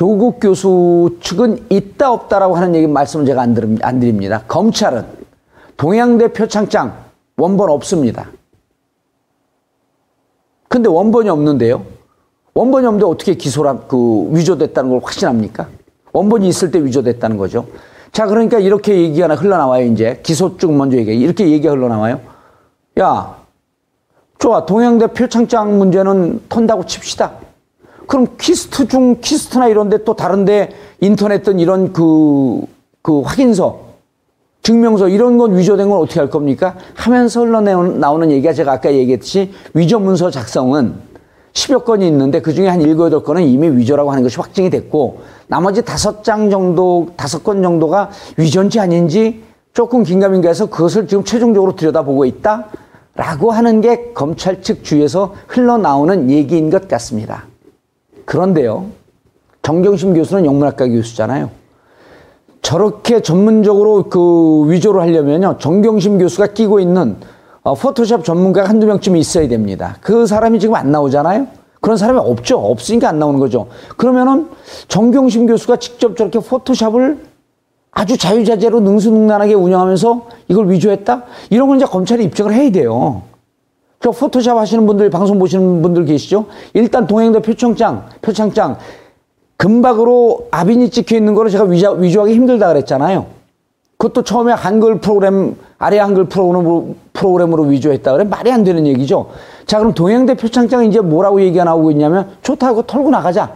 [0.00, 4.42] 조국 교수 측은 있다 없다라고 하는 얘기 말씀을 제가 안, 드립, 안 드립니다.
[4.48, 5.04] 검찰은
[5.76, 6.96] 동양대 표창장
[7.36, 8.30] 원본 없습니다.
[10.68, 11.84] 근데 원본이 없는데요.
[12.54, 15.68] 원본이 없는데 어떻게 기소라 그 위조됐다는 걸 확신합니까?
[16.14, 17.66] 원본이 있을 때 위조됐다는 거죠.
[18.10, 20.18] 자, 그러니까 이렇게 얘기가 흘러나와요, 이제.
[20.22, 21.14] 기소 쪽 먼저 얘기해.
[21.14, 22.22] 이렇게 얘기가 흘러나와요.
[23.00, 23.36] 야,
[24.38, 24.64] 좋아.
[24.64, 27.49] 동양대 표창장 문제는 턴다고 칩시다.
[28.10, 32.60] 그럼 KIST 중 KIST나 이런데 또 다른데 인터넷 등 이런 그,
[33.02, 33.82] 그 확인서,
[34.64, 36.74] 증명서 이런 건 위조된 건 어떻게 할 겁니까?
[36.94, 40.92] 하면서 흘러나오는 얘기가 제가 아까 얘기했듯이 위조 문서 작성은
[41.52, 45.84] 10여 건이 있는데 그 중에 한 7, 8건은 이미 위조라고 하는 것이 확정이 됐고 나머지
[45.84, 52.70] 다섯 장 정도, 다섯 건 정도가 위조인지 아닌지 조금 긴가민가해서 그것을 지금 최종적으로 들여다보고 있다?
[53.14, 57.49] 라고 하는 게 검찰 측 주위에서 흘러나오는 얘기인 것 같습니다.
[58.30, 58.86] 그런데요,
[59.62, 61.50] 정경심 교수는 영문학과 교수잖아요.
[62.62, 67.16] 저렇게 전문적으로 그 위조를 하려면요, 정경심 교수가 끼고 있는
[67.64, 69.96] 어, 포토샵 전문가가 한두 명쯤 있어야 됩니다.
[70.00, 71.48] 그 사람이 지금 안 나오잖아요?
[71.80, 72.56] 그런 사람이 없죠.
[72.56, 73.66] 없으니까 안 나오는 거죠.
[73.96, 74.48] 그러면은
[74.86, 77.18] 정경심 교수가 직접 저렇게 포토샵을
[77.90, 81.24] 아주 자유자재로 능수능란하게 운영하면서 이걸 위조했다?
[81.50, 83.22] 이런 건 이제 검찰이 입증을 해야 돼요.
[84.02, 86.46] 저 포토샵 하시는 분들, 방송 보시는 분들 계시죠?
[86.72, 88.78] 일단 동행대 표창장, 표창장,
[89.58, 93.26] 금박으로 아빈이 찍혀 있는 거를 제가 위조, 위조하기 힘들다 그랬잖아요.
[93.98, 98.24] 그것도 처음에 한글 프로그램, 아래 한글 프로그램으로, 프로그램으로 위조했다 그래?
[98.24, 99.28] 말이 안 되는 얘기죠.
[99.66, 103.52] 자, 그럼 동행대 표창장이 이제 뭐라고 얘기가 나오고 있냐면, 좋다, 고 털고 나가자.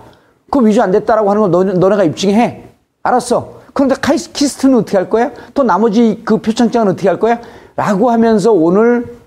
[0.50, 2.64] 그거 위조 안 됐다라고 하는 거 너, 너네가 입증해.
[3.02, 3.54] 알았어.
[3.72, 5.30] 그런데 카이스트는 어떻게 할 거야?
[5.54, 7.40] 또 나머지 그 표창장은 어떻게 할 거야?
[7.76, 9.23] 라고 하면서 오늘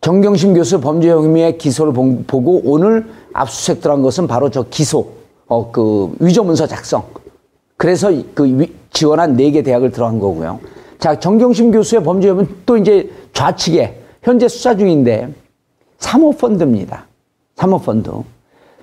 [0.00, 1.92] 정경심 교수 범죄 혐의의 기소를
[2.26, 5.08] 보고 오늘 압수수색 들어간 것은 바로 저 기소,
[5.46, 7.04] 어, 그 위조 문서 작성.
[7.76, 10.58] 그래서 그 위, 지원한 네 개 대학을 들어간 거고요.
[10.98, 15.34] 자, 정경심 교수의 범죄 혐의는 또 이제 좌측에 현재 수사 중인데
[15.98, 17.06] 사모펀드입니다.
[17.56, 18.10] 사모펀드.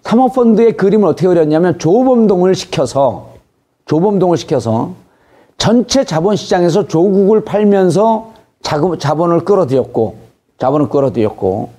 [0.04, 3.34] 사모펀드의 그림을 어떻게 그렸냐면 조범동을 시켜서
[3.86, 4.94] 조범동을 시켜서
[5.58, 10.27] 전체 자본시장에서 조국을 팔면서 자본을 끌어들였고
[10.58, 11.70] 자본을 끌어들였고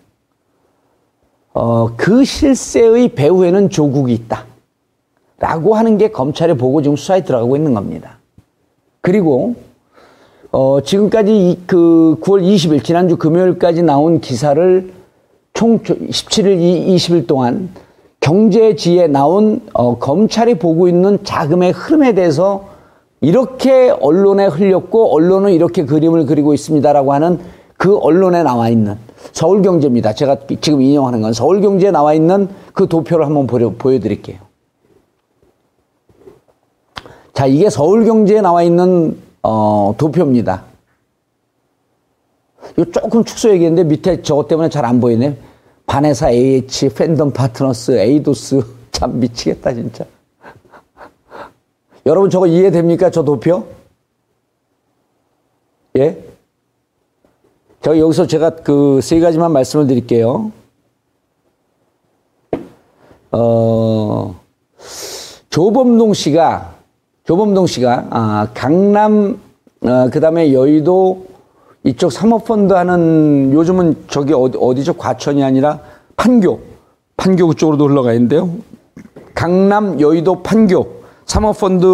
[1.54, 4.44] 어, 그 실세의 배후에는 조국이 있다.
[5.40, 8.18] 라고 하는 게 검찰의 보고 지금 수사에 들어가고 있는 겁니다.
[9.00, 9.54] 그리고
[10.50, 14.92] 어, 지금까지 그 9월 20일 지난주 금요일까지 나온 기사를
[15.52, 17.70] 총 17일 20일 동안
[18.20, 22.66] 경제지에 나온 어, 검찰이 보고 있는 자금의 흐름에 대해서
[23.20, 27.40] 이렇게 언론에 흘렸고 언론은 이렇게 그림을 그리고 있습니다라고 하는
[27.78, 28.98] 그 언론에 나와 있는
[29.32, 30.12] 서울경제입니다.
[30.12, 34.38] 제가 지금 인용하는 건 서울경제에 나와 있는 그 도표를 한번 보여, 보여드릴게요.
[37.32, 40.64] 자, 이게 서울경제에 나와 있는 어, 도표입니다.
[42.72, 45.38] 이거 조금 축소 얘기했는데 밑에 저것 때문에 잘 안 보이네.
[45.86, 48.60] 반에사 AH, 팬덤 파트너스, 에이도스.
[48.90, 50.04] 참 미치겠다, 진짜.
[52.06, 53.10] 여러분 저거 이해됩니까?
[53.10, 53.64] 저 도표?
[55.96, 56.27] 예?
[57.82, 60.50] 저 여기서 제가 그 세 가지만 말씀을 드릴게요.
[63.30, 64.34] 어,
[65.50, 66.74] 조범동 씨가
[67.24, 69.38] 조범동 씨가 아, 강남
[69.82, 71.26] 어, 그다음에 여의도
[71.84, 74.94] 이쪽 사모펀드 하는 요즘은 저기 어디, 어디죠?
[74.94, 75.80] 과천이 아니라
[76.16, 76.60] 판교
[77.16, 78.50] 판교 쪽으로도 흘러가 있는데요.
[79.34, 81.86] 강남 여의도 판교 사모펀드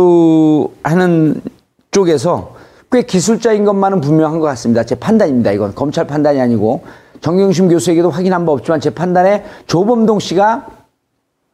[0.82, 1.42] 하는
[1.90, 2.53] 쪽에서
[2.94, 4.84] 꽤 기술자인 것만은 분명한 것 같습니다.
[4.84, 5.50] 제 판단입니다.
[5.50, 6.84] 이건 검찰 판단이 아니고
[7.22, 10.66] 정경심 교수에게도 확인한 바 없지만 제 판단에 조범동 씨가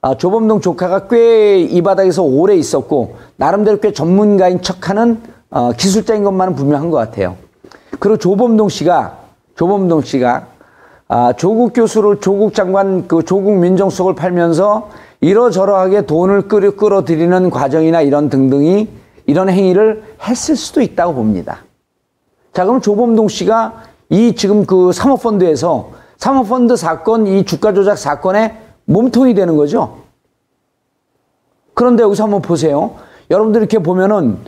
[0.02, 6.56] 아, 조범동 조카가 꽤 이 바닥에서 오래 있었고 나름대로 꽤 전문가인 척하는 어, 기술자인 것만은
[6.56, 7.36] 분명한 것 같아요.
[7.98, 9.16] 그리고 조범동 씨가
[9.56, 10.46] 조범동 씨가
[11.08, 14.90] 아, 조국 교수를 조국 장관 그 조국 민정수석을 팔면서
[15.22, 18.88] 이러저러하게 돈을 끌어 끌어들이는 과정이나 이런 등등이
[19.30, 21.64] 이런 행위를 했을 수도 있다고 봅니다.
[22.52, 29.34] 자, 그럼 조범동 씨가 이 지금 그 사모펀드에서 사모펀드 사건, 이 주가 조작 사건에 몸통이
[29.34, 29.98] 되는 거죠.
[31.74, 32.96] 그런데 여기서 한번 보세요.
[33.30, 34.38] 여러분들 이렇게 보면은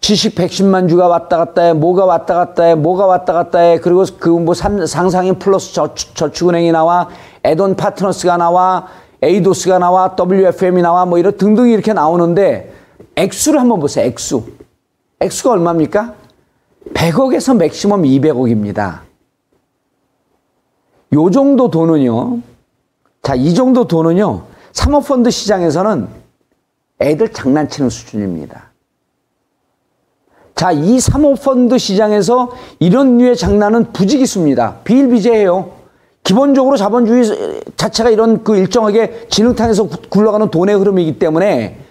[0.00, 4.04] 주식 110만 주가 왔다 갔다 해, 뭐가 왔다 갔다 해, 뭐가 왔다 갔다 해, 그리고
[4.20, 7.08] 그 뭐 상상인 플러스 저축, 저축은행이 나와,
[7.42, 8.86] 엣온 파트너스가 나와,
[9.22, 12.83] 에이도스가 나와, WFM이 나와, 뭐 이런 등등이 이렇게 나오는데,
[13.16, 14.44] 액수를 한번 보세요, 액수.
[15.20, 16.14] 액수가 얼마입니까?
[16.92, 19.00] 100억에서 maximum 200억입니다.
[21.14, 22.40] 요 정도 돈은요,
[23.22, 26.08] 자, 이 정도 돈은요, 사모펀드 시장에서는
[27.00, 28.70] 애들 장난치는 수준입니다.
[30.54, 34.78] 자, 이 사모펀드 시장에서 이런 류의 장난은 부지기수입니다.
[34.84, 35.72] 비일비재해요.
[36.22, 41.83] 기본적으로 자본주의 자체가 이런 그 일정하게 진흙탕에서 굴러가는 돈의 흐름이기 때문에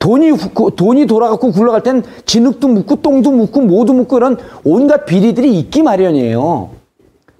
[0.00, 0.32] 돈이,
[0.76, 6.70] 돈이 돌아가고 굴러갈 땐 진흙도 묻고 똥도 묻고 모두 묻고 이런 온갖 비리들이 있기 마련이에요.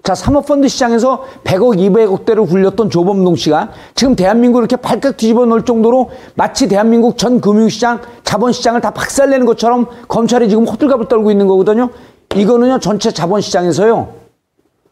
[0.03, 6.11] 자, 사모펀드 시장에서 100억, 200억대를 굴렸던 조범동 씨가 지금 대한민국을 이렇게 발칵 뒤집어 놓을 정도로
[6.35, 11.89] 마치 대한민국 전 금융시장, 자본시장을 다 박살내는 것처럼 검찰이 지금 호들갑을 떨고 있는 거거든요.
[12.35, 14.07] 이거는요, 전체 자본시장에서요,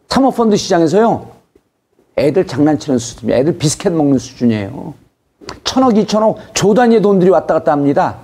[0.10, 1.25] 사모펀드 시장에서요,
[2.17, 3.39] 애들 장난치는 수준이에요.
[3.39, 4.93] 애들 비스켓 먹는 수준이에요.
[5.63, 8.17] 천억, 이천억, 조 단위의 돈들이 왔다 갔다 합니다.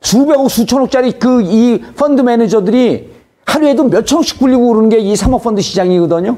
[0.00, 3.12] 수백억, 수천억짜리 그 이 펀드 매니저들이
[3.46, 6.36] 하루에도 몇천억씩 굴리고 오르는 게 이 사모펀드 시장이거든요.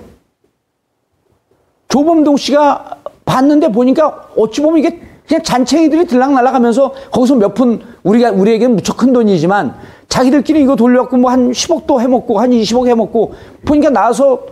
[1.88, 8.30] 조범동 씨가 봤는데 보니까 어찌 보면 이게 그냥 잔챙이들이 들락날락 하면서 거기서 몇 푼 우리가
[8.32, 9.74] 우리에게는 무척 큰 돈이지만
[10.08, 14.44] 자기들끼리 이거 돌려갖고 뭐 한 10억도 해먹고 한 20억 해먹고 보니까 나와서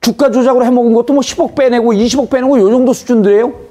[0.00, 3.69] 주가 조작으로 해먹은 것도 뭐 10억 빼내고 20억 빼내고 요 정도 수준들이에요.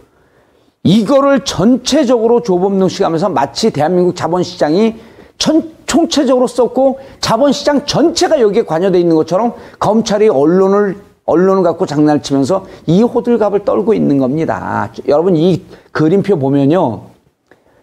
[0.83, 4.95] 이거를 전체적으로 조범동 씨가 하면서 마치 대한민국 자본시장이
[5.37, 12.65] 전, 총체적으로 썼고 자본시장 전체가 여기에 관여되어 있는 것처럼 검찰이 언론을 언론을 갖고 장난을 치면서
[12.87, 14.91] 이 호들갑을 떨고 있는 겁니다.
[15.07, 17.03] 여러분 이 그림표 보면요.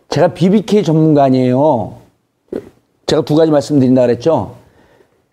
[0.09, 1.95] 제가 BBK 전문가 아니에요.
[3.07, 4.57] 제가 두 가지 말씀드린다 그랬죠.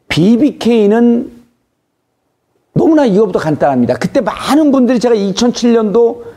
[0.10, 1.32] BBK는
[2.74, 3.96] 너무나 이거보다 간단합니다.
[3.96, 6.33] 그때 많은 분들이 제가 2007년도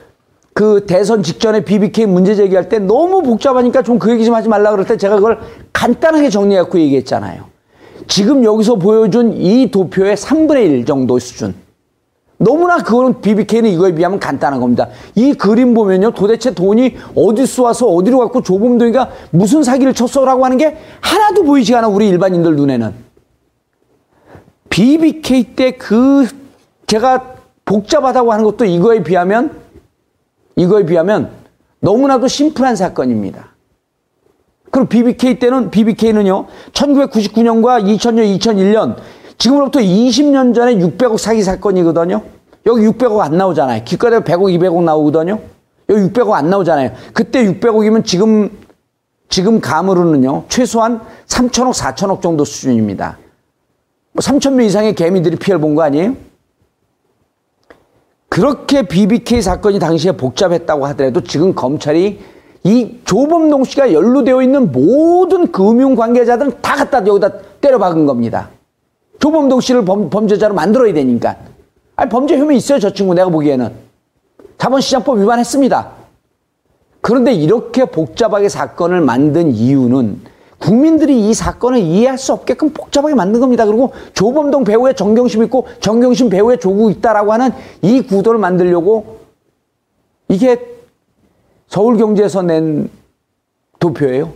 [0.56, 4.70] 그 대선 직전에 BBK 문제 제기할 때 너무 복잡하니까 좀 그 얘기 좀 하지 말라
[4.70, 5.38] 그럴 때 제가 그걸
[5.74, 7.44] 간단하게 정리해갖고 얘기했잖아요.
[8.08, 11.54] 지금 여기서 보여준 이 도표의 3분의 1 정도 수준.
[12.38, 14.88] 너무나 그거는 BBK는 이거에 비하면 간단한 겁니다.
[15.14, 16.12] 이 그림 보면요.
[16.12, 21.88] 도대체 돈이 어디서 와서 어디로 갔고 조범동이가 무슨 사기를 쳤어라고 하는 게 하나도 보이지 않아
[21.88, 22.94] 우리 일반인들 눈에는.
[24.70, 26.26] BBK 때 그
[26.86, 27.34] 제가
[27.66, 29.65] 복잡하다고 하는 것도 이거에 비하면
[30.56, 31.30] 이거에 비하면
[31.80, 33.54] 너무나도 심플한 사건입니다.
[34.70, 36.46] 그럼 BBK 때는 BBK는요.
[36.72, 38.96] 1999년과 2000년, 2001년
[39.38, 42.22] 지금으로부터 20년 전에 600억 사기 사건이거든요.
[42.66, 43.84] 여기 600억 안 나오잖아요.
[43.84, 45.38] 기껏해도 100억, 200억 나오거든요.
[45.88, 46.90] 여기 600억 안 나오잖아요.
[47.12, 48.50] 그때 600억이면 지금
[49.28, 50.44] 지금 감으로는요.
[50.48, 53.18] 최소한 3천억, 4천억 정도 수준입니다.
[54.12, 56.16] 뭐 3천 명 이상의 개미들이 피해를 본 거 아니에요?
[58.36, 62.20] 그렇게 BBK 사건이 당시에 복잡했다고 하더라도 지금 검찰이
[62.64, 67.30] 이 조범동 씨가 연루되어 있는 모든 금융 관계자들은 다 갖다 여기다
[67.62, 68.50] 때려 박은 겁니다.
[69.20, 71.34] 조범동 씨를 범, 범죄자로 만들어야 되니까.
[71.96, 73.72] 아니, 범죄 혐의 있어요, 저 친구 내가 보기에는.
[74.58, 75.92] 자본시장법 위반했습니다.
[77.00, 80.20] 그런데 이렇게 복잡하게 사건을 만든 이유는
[80.58, 83.66] 국민들이 이 사건을 이해할 수 없게끔 복잡하게 만든 겁니다.
[83.66, 87.50] 그리고 조범동 배우의 정경심 있고 정경심 배우의 조국 있다라고 하는
[87.82, 89.18] 이 구도를 만들려고
[90.28, 90.76] 이게
[91.68, 92.90] 서울경제에서 낸
[93.78, 94.32] 도표예요.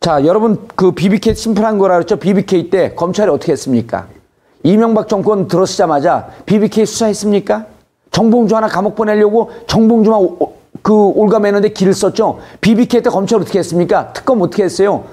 [0.00, 2.16] 자, 여러분 그 BBK 심플한 거라 그랬죠?
[2.16, 4.08] BBK 때 검찰이 어떻게 했습니까?
[4.64, 7.66] 이명박 정권 들어서자마자 BBK 수사했습니까?
[8.10, 10.20] 정봉주 하나 감옥 보내려고 정봉주만
[10.82, 12.40] 그 올가매는데 길을 썼죠.
[12.60, 14.12] BBK 때 검찰 어떻게 했습니까?
[14.12, 15.04] 특검 어떻게 했어요?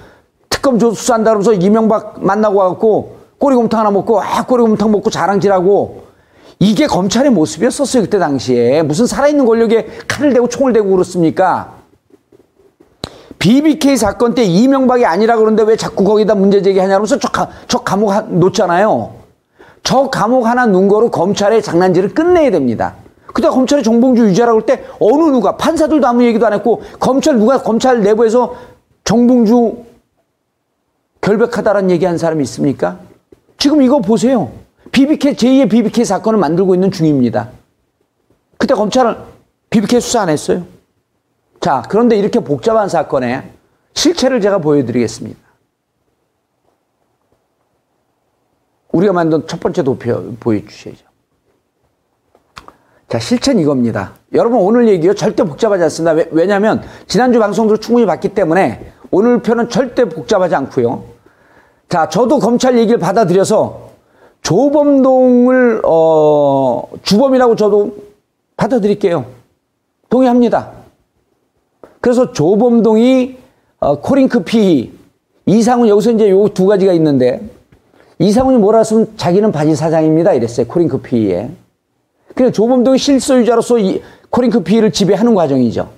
[0.49, 6.03] 특검 수사한다 그러면서 이명박 만나고 와갖고 꼬리곰탕 하나 먹고 아 꼬리곰탕 먹고 자랑질하고
[6.59, 11.79] 이게 검찰의 모습이었었어요 그때 당시에 무슨 살아있는 권력에 칼을 대고 총을 대고 그렇습니까?
[13.39, 17.29] BBK 사건 때 이명박이 아니라 그러는데 왜 자꾸 거기다 문제 제기하냐면서 저,
[17.69, 19.13] 저 감옥 놓잖아요.
[19.81, 22.95] 저 감옥 하나 놓은 거로 검찰의 장난질을 끝내야 됩니다.
[23.33, 27.61] 그때 검찰이 정봉주 유죄라고 할 때 어느 누가 판사들도 아무 얘기도 안 했고 검찰 누가
[27.61, 28.55] 검찰 내부에서
[29.03, 29.85] 정봉주
[31.21, 32.99] 결백하다라는 얘기한 사람이 있습니까?
[33.57, 34.51] 지금 이거 보세요.
[34.91, 37.49] BBK 제2의 BBK 사건을 만들고 있는 중입니다.
[38.57, 39.15] 그때 검찰은
[39.69, 40.63] BBK 수사 안 했어요.
[41.59, 43.51] 자, 그런데 이렇게 복잡한 사건에
[43.93, 45.39] 실체를 제가 보여드리겠습니다.
[48.91, 51.08] 우리가 만든 첫 번째 도표 보여주셔야죠.
[53.09, 54.11] 자, 실체는 이겁니다.
[54.33, 55.15] 여러분, 오늘 얘기요.
[55.15, 56.11] 절대 복잡하지 않습니다.
[56.31, 61.03] 왜, 냐하면 지난주 방송들을 충분히 봤기 때문에 오늘 표는 절대 복잡하지 않고요.
[61.89, 63.89] 자, 저도 검찰 얘기를 받아들여서
[64.43, 67.95] 조범동을, 어, 주범이라고 저도
[68.57, 69.25] 받아들일게요.
[70.11, 70.69] 동의합니다.
[72.01, 73.37] 그래서 조범동이,
[73.79, 74.91] 어, 코링크 PE,
[75.47, 77.41] 이상훈, 여기서 이제 요 두 가지가 있는데,
[78.19, 80.33] 이상훈이 뭐라 했으면 자기는 바지 사장입니다.
[80.33, 80.67] 이랬어요.
[80.67, 81.49] 코링크 PE에.
[82.35, 85.89] 그냥 조범동이 실소유자로서 이 코링크 PE를 지배하는 과정이죠.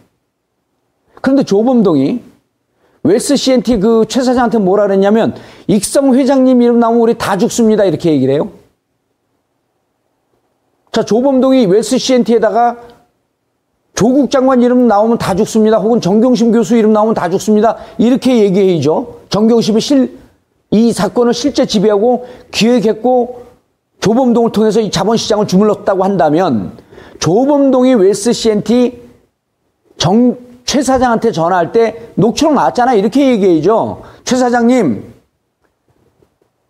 [1.21, 2.21] 그런데 조범동이
[3.03, 5.35] 웰스 CNT 그 최 사장한테 뭐라 그랬냐면
[5.67, 7.83] 익성 회장님 이름 나오면 우리 다 죽습니다.
[7.83, 8.49] 이렇게 얘기를 해요.
[10.91, 12.77] 자, 조범동이 웰스 CNT에다가
[13.95, 15.77] 조국 장관 이름 나오면 다 죽습니다.
[15.77, 17.77] 혹은 정경심 교수 이름 나오면 다 죽습니다.
[17.97, 19.21] 이렇게 얘기해야죠.
[19.29, 20.17] 정경심이 실,
[20.71, 23.43] 이 사건을 실제 지배하고 기획했고
[24.01, 26.77] 조범동을 통해서 이 자본시장을 주물렀다고 한다면
[27.19, 29.01] 조범동이 웨스 CNT
[29.97, 30.35] 정,
[30.65, 32.95] 최 사장한테 전화할 때 녹취록 나왔잖아.
[32.95, 34.01] 이렇게 얘기해야죠.
[34.23, 35.13] 최 사장님,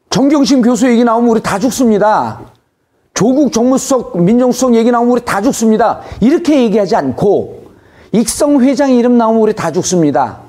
[0.10, 2.42] 정경심 교수 얘기 나오면 우리 다 죽습니다.
[3.14, 6.02] 조국 정무수석, 민정수석 얘기 나오면 우리 다 죽습니다.
[6.20, 7.64] 이렇게 얘기하지 않고
[8.12, 10.40] 익성 회장 이름 나오면 우리 다 죽습니다.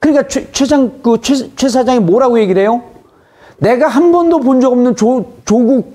[0.00, 2.82] 그러니까 최, 최장, 그 최, 최 사장이 뭐라고 얘기를 해요?
[3.62, 5.94] 내가 한 번도 본 적 없는 조, 조국,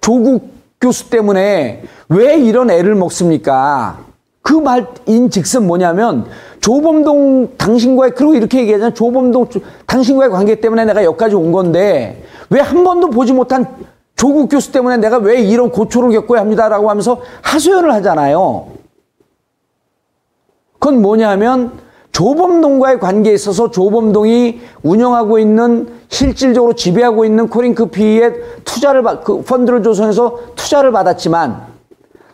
[0.00, 0.48] 조국
[0.80, 3.98] 교수 때문에 왜 이런 애를 먹습니까?
[4.40, 6.24] 그 말인 즉슨 뭐냐면
[6.60, 8.94] 조범동 당신과의 그리고 이렇게 얘기하잖아요.
[8.94, 9.48] 조범동
[9.86, 13.66] 당신과의 관계 때문에 내가 여기까지 온 건데 왜 한 번도 보지 못한
[14.16, 18.68] 조국 교수 때문에 내가 왜 이런 고초를 겪어야 합니다라고 하면서 하소연을 하잖아요.
[20.78, 21.72] 그건 뭐냐면
[22.12, 28.34] 조범동과의 관계에 있어서 조범동이 운영하고 있는 실질적으로 지배하고 있는 코링크피에
[28.64, 31.72] 투자를 그 펀드를 조성해서 투자를 받았지만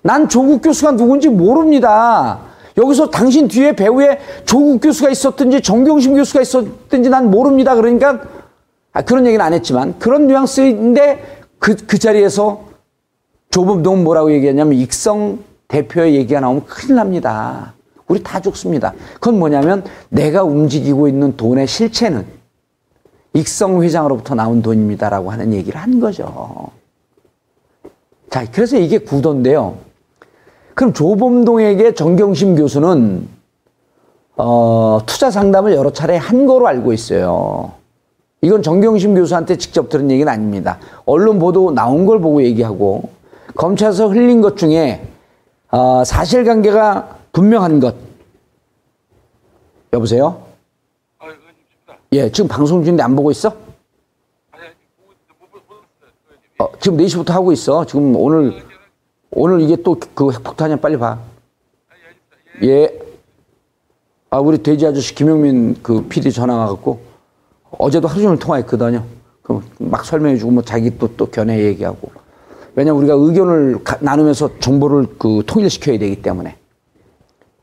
[0.02, 2.40] 난 조국 교수가 누군지 모릅니다.
[2.76, 7.74] 여기서 당신 뒤에 배우에 조국 교수가 있었든지 정경심 교수가 있었든지 난 모릅니다.
[7.74, 8.20] 그러니까
[8.92, 12.64] 아, 그런 얘기는 안 했지만 그런 뉘앙스인데 그, 그 자리에서
[13.50, 17.74] 조범동은 뭐라고 얘기했냐면 익성 대표의 얘기가 나오면 큰일 납니다.
[18.08, 18.94] 우리 다 죽습니다.
[19.14, 22.26] 그건 뭐냐면 내가 움직이고 있는 돈의 실체는
[23.34, 26.70] 익성 회장으로부터 나온 돈입니다라고 하는 얘기를 한 거죠.
[28.30, 29.76] 자, 그래서 이게 구도인데요.
[30.74, 33.28] 그럼 조범동에게 정경심 교수는
[34.36, 37.72] 어, 투자 상담을 여러 차례 한 거로 알고 있어요.
[38.40, 40.78] 이건 정경심 교수한테 직접 들은 얘기는 아닙니다.
[41.04, 43.10] 언론 보도 나온 걸 보고 얘기하고
[43.56, 45.02] 검찰에서 흘린 것 중에
[45.70, 47.94] 어, 사실관계가 분명한 것.
[49.92, 50.46] 여보세요?
[51.18, 51.98] 아, 춥다.
[52.12, 53.48] 예, 지금 방송 중인데 안 보고 있어?
[54.52, 56.50] 아니, 아니, 보고 있- 못, 못, 못 봤어요, 의원님.
[56.58, 57.84] 어, 지금 4시부터 하고 있어.
[57.86, 58.62] 지금 오늘,
[59.30, 60.76] 오늘 이게 또 그 핵폭탄이야.
[60.80, 61.18] 빨리 봐.
[62.62, 62.68] 예.
[62.68, 62.98] 예.
[64.30, 67.00] 아, 우리 돼지 아저씨 김영민 그 PD 전화 와갖고
[67.70, 69.04] 어제도 하루 종일 통화했거든요.
[69.42, 72.10] 그럼 막 설명해주고 뭐 자기 또, 또 견해 얘기하고.
[72.74, 76.56] 왜냐면 우리가 의견을 가- 나누면서 정보를 그 통일시켜야 되기 때문에.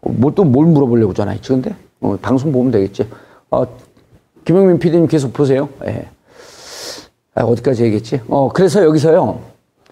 [0.05, 1.75] 뭘또뭘 물어보려고 전화했지, 근데?
[2.01, 3.07] 어, 방송 보면 되겠지.
[3.51, 3.65] 어,
[4.45, 5.69] 김영민 PD님 계속 보세요.
[5.85, 6.07] 예.
[7.33, 8.21] 아, 어디까지 얘기했지?
[8.27, 9.39] 어, 그래서 여기서요.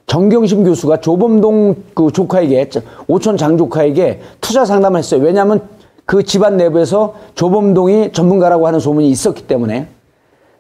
[0.06, 2.70] 정경심 교수가 조범동 그 조카에게,
[3.08, 5.22] 오촌 장조카에게 투자 상담을 했어요.
[5.22, 5.62] 왜냐하면
[6.06, 9.88] 그 집안 내부에서 조범동이 전문가라고 하는 소문이 있었기 때문에.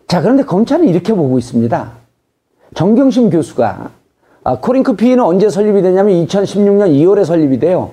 [0.08, 1.92] 자, 그런데 검찰은 이렇게 보고 있습니다.
[2.74, 3.92] 정경심 교수가,
[4.44, 7.92] 아, 코링크 피는 언제 설립이 되냐면 2016년 2월에 설립이 돼요.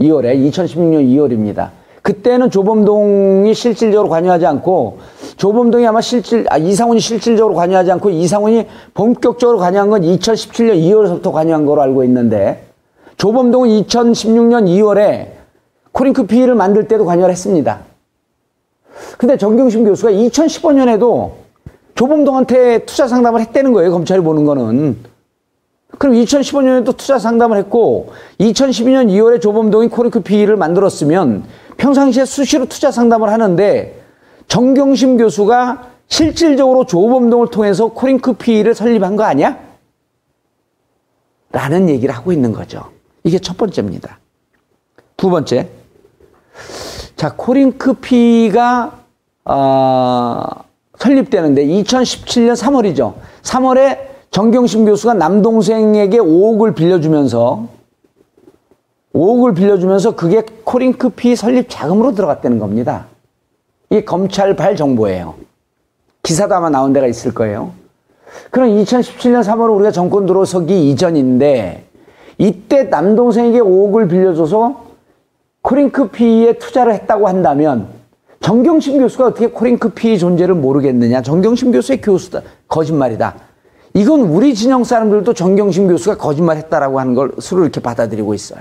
[0.00, 1.70] 2월에, 2016년 2월입니다.
[2.02, 4.98] 그때는 조범동이 실질적으로 관여하지 않고,
[5.36, 11.66] 조범동이 아마 실질, 아, 이상훈이 실질적으로 관여하지 않고, 이상훈이 본격적으로 관여한 건 2017년 2월부터 관여한
[11.66, 12.64] 거로 알고 있는데,
[13.16, 15.30] 조범동은 2016년 2월에
[15.90, 17.80] 코링크 피를 만들 때도 관여를 했습니다.
[19.18, 21.32] 근데 정경심 교수가 2015년에도
[21.96, 24.96] 조범동한테 투자 상담을 했다는 거예요, 검찰이 보는 거는.
[25.98, 31.44] 그럼 2015년에도 투자 상담을 했고 2012년 2월에 조범동이 코링크 PE를 만들었으면
[31.76, 34.00] 평상시에 수시로 투자 상담을 하는데
[34.46, 39.58] 정경심 교수가 실질적으로 조범동을 통해서 코링크 PE를 설립한 거 아니야?
[41.50, 42.90] 라는 얘기를 하고 있는 거죠.
[43.24, 44.18] 이게 첫 번째입니다.
[45.16, 45.68] 두 번째.
[47.16, 49.00] 자, 코링크 PE가
[49.44, 50.44] 어,
[50.98, 53.14] 설립되는데 2017년 3월이죠.
[53.42, 57.66] 3월에 정경심 교수가 남동생에게 5억을 빌려주면서
[59.12, 63.06] 5억을 빌려주면서 그게 코링크피 설립 자금으로 들어갔다는 겁니다.
[63.90, 65.34] 이게 검찰 발 정보예요.
[66.22, 67.72] 기사도 아마 나온 데가 있을 거예요.
[68.52, 71.86] 그럼 2017년 3월 우리가 정권 들어서기 이전인데
[72.38, 74.84] 이때 남동생에게 5억을 빌려줘서
[75.62, 77.88] 코링크피에 투자를 했다고 한다면
[78.38, 81.22] 정경심 교수가 어떻게 코링크피 존재를 모르겠느냐?
[81.22, 82.42] 정경심 교수의 교수다.
[82.68, 83.47] 거짓말이다.
[83.94, 88.60] 이건 우리 진영 사람들도 정경심 교수가 거짓말했다라고 하는 걸 서로 이렇게 받아들이고 있어요.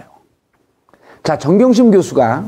[1.23, 2.45] 자, 정경심 교수가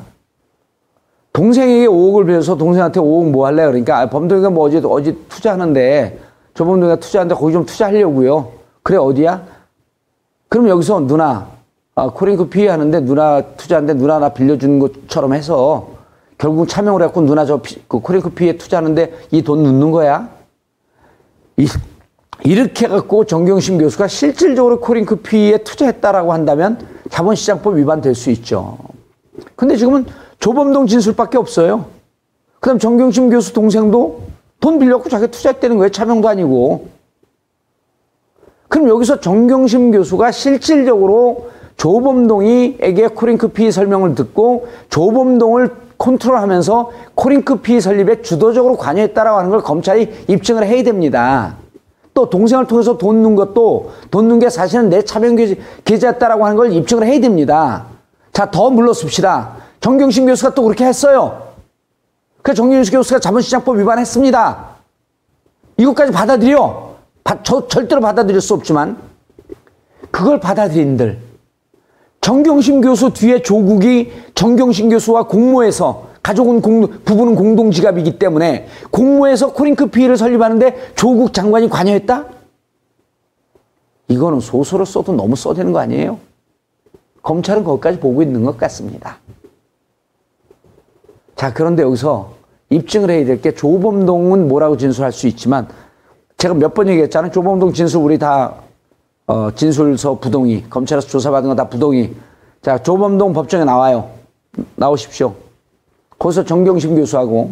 [1.33, 3.65] 동생에게 5억을 빌려서 동생한테 5억 뭐 할래?
[3.65, 6.19] 그러니까 아, 범동이가 뭐 어제 어제 투자하는데
[6.53, 8.51] 저 범동이가 투자하는데 거기 좀 투자하려고요.
[8.81, 9.43] 그래 어디야?
[10.47, 11.47] 그럼 여기서 누나
[11.95, 15.89] 아, 코링크 PE 하는데 누나 투자하는데 누나 나 빌려주는 것처럼 해서
[16.37, 20.29] 결국 차명을 해갖고 누나 저 P, 그 코링크 PE에 투자하는데 이 돈 넣는 거야?
[21.57, 21.67] 이,
[22.43, 26.79] 이렇게 해갖고 정경심 교수가 실질적으로 코링크 PE에 투자했다라고 한다면
[27.09, 28.77] 자본시장법 위반될 수 있죠.
[29.55, 30.05] 근데 지금은
[30.39, 31.85] 조범동 진술밖에 없어요.
[32.59, 34.23] 그 다음 정경심 교수 동생도
[34.59, 35.89] 돈 빌려갖고 자기 투자했다는 거예요.
[35.89, 36.87] 차명도 아니고.
[38.67, 48.21] 그럼 여기서 정경심 교수가 실질적으로 조범동이에게 코링크 PE 설명을 듣고 조범동을 컨트롤하면서 코링크 PE 설립에
[48.21, 51.57] 주도적으로 관여했다라고 하는 걸 검찰이 입증을 해야 됩니다.
[52.19, 55.37] 또 동생을 통해서 돈 넣은 것도 돈 넣은 게 사실은 내 차명
[55.85, 57.85] 계좌였다라고 하는 걸 입증을 해야 됩니다.
[58.33, 59.55] 자, 더 물러섭시다.
[59.79, 61.43] 정경심 교수가 또 그렇게 했어요.
[62.41, 64.65] 그 정경심 교수가 자본시장법 위반했습니다.
[65.77, 66.95] 이것까지 받아들여.
[67.23, 68.97] 바, 저, 절대로 받아들일 수 없지만
[70.11, 71.19] 그걸 받아들인들
[72.19, 79.87] 정경심 교수 뒤에 조국이 정경심 교수와 공모해서 가족은 공, 부부는 공동 지갑이기 때문에 공모해서 코링크
[79.87, 82.25] 피해를 설립하는데 조국 장관이 관여했다?
[84.09, 86.19] 이거는 소설을 써도 너무 써대는 거 아니에요?
[87.23, 89.17] 검찰은 거기까지 보고 있는 것 같습니다.
[91.35, 92.33] 자, 그런데 여기서
[92.69, 95.67] 입증을 해야 될 게 조범동은 뭐라고 진술할 수 있지만
[96.37, 97.31] 제가 몇 번 얘기했잖아요.
[97.31, 98.53] 조범동 진술 우리 다
[99.25, 102.13] 어, 진술서 부동의 검찰에서 조사받은 거 다 부동의
[102.61, 104.11] 자 조범동 법정에 나와요.
[104.75, 105.33] 나오십시오.
[106.19, 107.49] 거기서 정경심 교수하고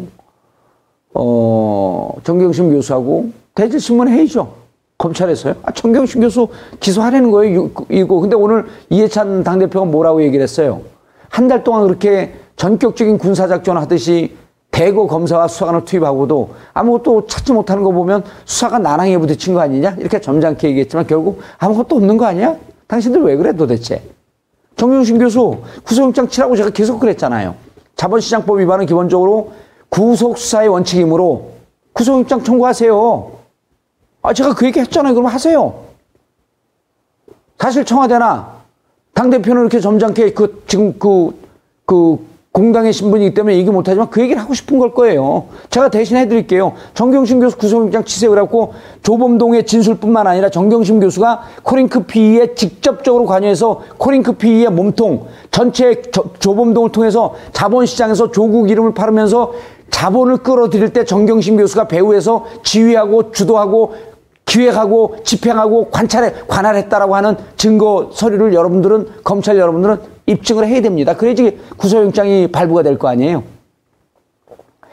[1.14, 4.54] 어 정경심 교수하고 대질신문 회의죠.
[4.98, 5.56] 검찰에서요?
[5.64, 6.48] 아, 정경심 교수
[6.80, 8.20] 기소하라는 거예요, 이거.
[8.20, 10.82] 근데 오늘 이해찬 당 대표가 뭐라고 얘기를 했어요?
[11.30, 14.36] 한 달 동안 그렇게 전격적인 군사작전 하듯이
[14.72, 19.96] 대거 검사와 수사관을 투입하고도 아무것도 찾지 못하는 거 보면 수사가 나랑에 부딪힌 거 아니냐?
[20.00, 22.56] 이렇게 점잖게 얘기했지만 결국 아무것도 없는 거 아니야?
[22.88, 24.02] 당신들 왜 그래 도대체?
[24.76, 27.56] 정경심 교수 구속영장 치라고 제가 계속 그랬잖아요.
[27.98, 29.54] 자본시장법 위반은 기본적으로
[29.90, 31.52] 구속수사의 원칙이므로
[31.94, 33.32] 구속영장 청구하세요.
[34.22, 35.14] 아, 제가 그 얘기 했잖아요.
[35.16, 35.84] 그럼 하세요.
[37.58, 38.58] 사실 청와대나
[39.14, 41.32] 당대표는 이렇게 점잖게 그, 지금 그,
[41.86, 42.20] 그,
[42.52, 45.46] 공당의 신분이기 때문에 얘기 못하지만 그 얘기를 하고 싶은 걸 거예요.
[45.70, 46.74] 제가 대신 해드릴게요.
[46.96, 48.04] 정경심 교수 구속영장.
[48.32, 48.74] 그래갖고
[49.04, 56.92] 조범동의 진술뿐만 아니라 정경심 교수가 코링크 PE에 직접적으로 관여해서 코링크 PE의 몸통 전체 조, 조범동을
[56.92, 59.54] 통해서 자본시장에서 조국 이름을 팔으면서
[59.92, 63.94] 자본을 끌어들일 때 정경심 교수가 배후에서 지휘하고 주도하고
[64.46, 71.16] 기획하고 집행하고 관찰 관할했다라고 하는 증거 서류를 여러분들은 검찰 여러분들은 입증을 해야 됩니다.
[71.16, 73.44] 그래야지 구속영장이 발부가 될 거 아니에요.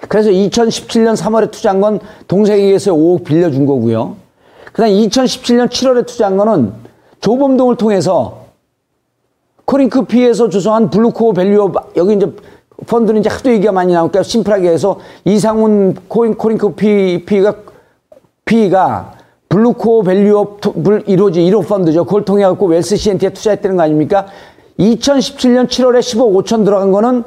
[0.08, 4.16] 그래서 2017년 3월에 투자한 건 동생에게서 5억 빌려준 거고요.
[4.72, 6.72] 그 다음 2017년 7월에 투자한 거는
[7.20, 8.44] 조범동을 통해서
[9.64, 12.30] 코링크 PE에서 조성한 블루코어 밸류업 여기 이제
[12.86, 17.54] 펀드는 이제 하도 얘기가 많이 나오니까 심플하게 해서 이상훈 코인 코링크 PE가
[18.44, 19.14] PE가
[19.48, 20.60] 블루코어 밸류업
[21.06, 22.04] 이루어진 1호 펀드죠.
[22.04, 24.26] 그걸 통해 갖고 웰스 CNT에 투자했다는 거 아닙니까?
[24.78, 27.24] 2017년 7월에 10억 5천 들어간 거는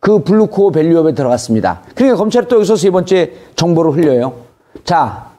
[0.00, 1.82] 그 블루코어 밸류업에 들어갔습니다.
[1.94, 4.34] 그러니까 검찰이 또 여기서 세 번째 정보를 흘려요.
[4.84, 5.30] 자,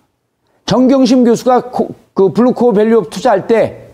[0.65, 3.89] 정경심 교수가 코, 그 블루코어 밸류업 투자할 때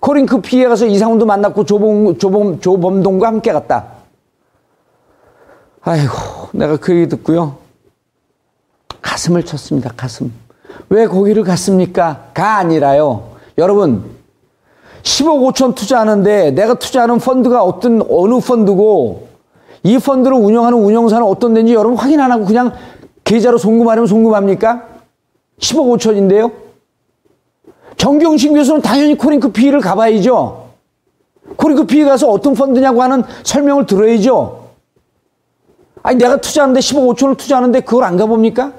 [0.00, 3.86] 코링크 피해 가서 이상훈도 만났고 조범, 조범, 조범동과 함께 갔다.
[5.82, 6.12] 아이고,
[6.52, 7.58] 내가 그 얘기 듣고요.
[9.02, 10.32] 가슴을 쳤습니다, 가슴.
[10.88, 12.30] 왜 거기를 갔습니까?
[12.32, 13.32] 가 아니라요.
[13.58, 14.21] 여러분,
[15.02, 19.28] 10억 5천 투자하는데 내가 투자하는 펀드가 어떤, 어느 펀드고
[19.82, 22.72] 이 펀드를 운영하는 운영사는 어떤 데인지 여러분 확인 안 하고 그냥
[23.24, 24.86] 계좌로 송금하려면 송금합니까?
[25.60, 26.52] 10억 5천인데요?
[27.96, 30.68] 정경심 교수는 당연히 코링크 PE를 가봐야죠.
[31.56, 34.62] 코링크 PE에 가서 어떤 펀드냐고 하는 설명을 들어야죠.
[36.02, 38.72] 아니, 내가 투자하는데 10억 5천을 투자하는데 그걸 안 가봅니까?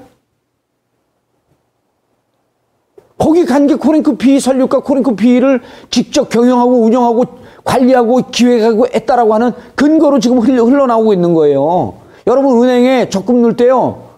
[3.24, 7.24] 거기 간 게 코링크 PE 설립과 코링크 PE를 직접 경영하고 운영하고
[7.64, 11.94] 관리하고 기획하고 했다라고 하는 근거로 지금 흘러나오고 있는 거예요.
[12.28, 14.10] 여러분 은행에 적금 넣을 때요.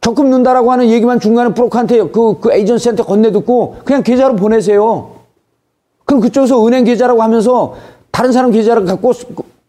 [0.00, 5.12] 적금 넣는다라고 하는 얘기만 중간에 브로커한테 그, 그 에이전시한테 건네듣고 그냥 계좌로 보내세요.
[6.04, 7.74] 그럼 그쪽에서 은행 계좌라고 하면서
[8.10, 9.12] 다른 사람 계좌를 갖고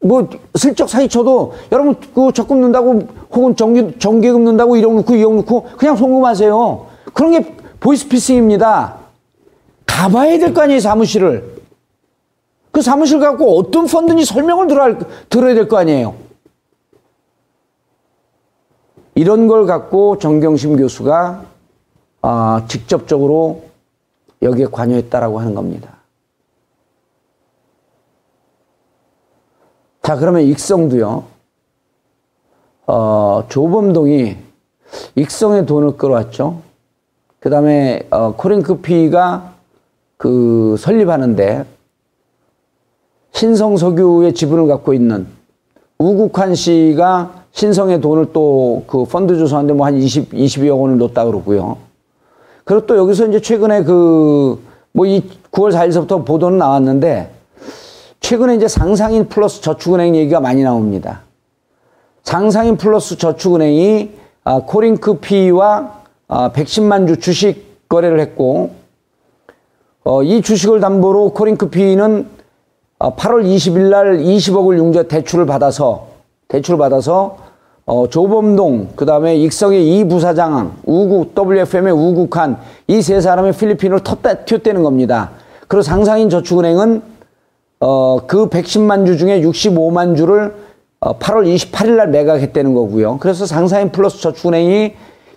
[0.02, 5.66] 뭐 슬쩍 사기쳐도 여러분 그 적금 넣는다고 혹은 정기, 정기금 넣는다고 1억 넣고 2억 넣고
[5.78, 6.86] 그냥 송금하세요.
[7.14, 8.98] 그런 게 보이스피싱입니다.
[9.86, 11.62] 가봐야 될 거 아니에요, 사무실을.
[12.72, 14.98] 그 사무실 갖고 어떤 펀드인지 설명을 들어야,
[15.30, 16.16] 들어야 될 거 아니에요.
[19.16, 21.46] 이런 걸 갖고 정경심 교수가
[22.24, 23.66] 아, 직접적으로
[24.42, 25.98] 여기에 관여했다라고 하는 겁니다.
[30.02, 31.26] 자, 그러면 익성도요.
[32.88, 34.38] 어, 조범동이
[35.16, 36.62] 익성의 돈을 끌어왔죠.
[37.44, 39.52] 그 다음에 어, 코링크피가
[40.16, 41.66] 그 설립하는데
[43.34, 45.28] 신성석유의 지분을 갖고 있는
[45.98, 51.80] 우국환 씨가 신성의 돈을 또 그 펀드 조성하는데 뭐 한 20, 22억 원을 넣었다 그러고요.
[52.64, 54.58] 그리고 또 여기서 이제 최근에 그
[54.94, 55.22] 뭐 이
[55.52, 57.30] 9월 4일서부터 보도는 나왔는데
[58.22, 61.24] 최근에 이제 상상인 플러스 저축은행 얘기가 많이 나옵니다.
[62.24, 64.12] 상상인 플러스 저축은행이
[64.46, 66.03] 아, 코링크피와
[66.34, 68.72] 110만 아, 주 주식 거래를 했고
[70.04, 72.28] 어, 이 주식을 담보로 코링크피는
[73.00, 76.08] 8월 20일 날 20억을 융자 대출을 받아서
[76.48, 77.38] 대출을 받아서
[77.86, 82.58] 어, 조범동 그다음에 익성의 이 부사장 우국 WFM의 우국한
[82.88, 85.32] 이 세 사람의 필리핀을 텄다 튀었다는 겁니다.
[85.68, 87.02] 그리고 상상인 저축은행은
[87.82, 90.54] 어, 그 110만 주 중에 65만 주를
[91.02, 93.18] 어, 8월 28일 날 매각했다는 거고요.
[93.20, 94.94] 그래서 상상인 플러스 저축은행이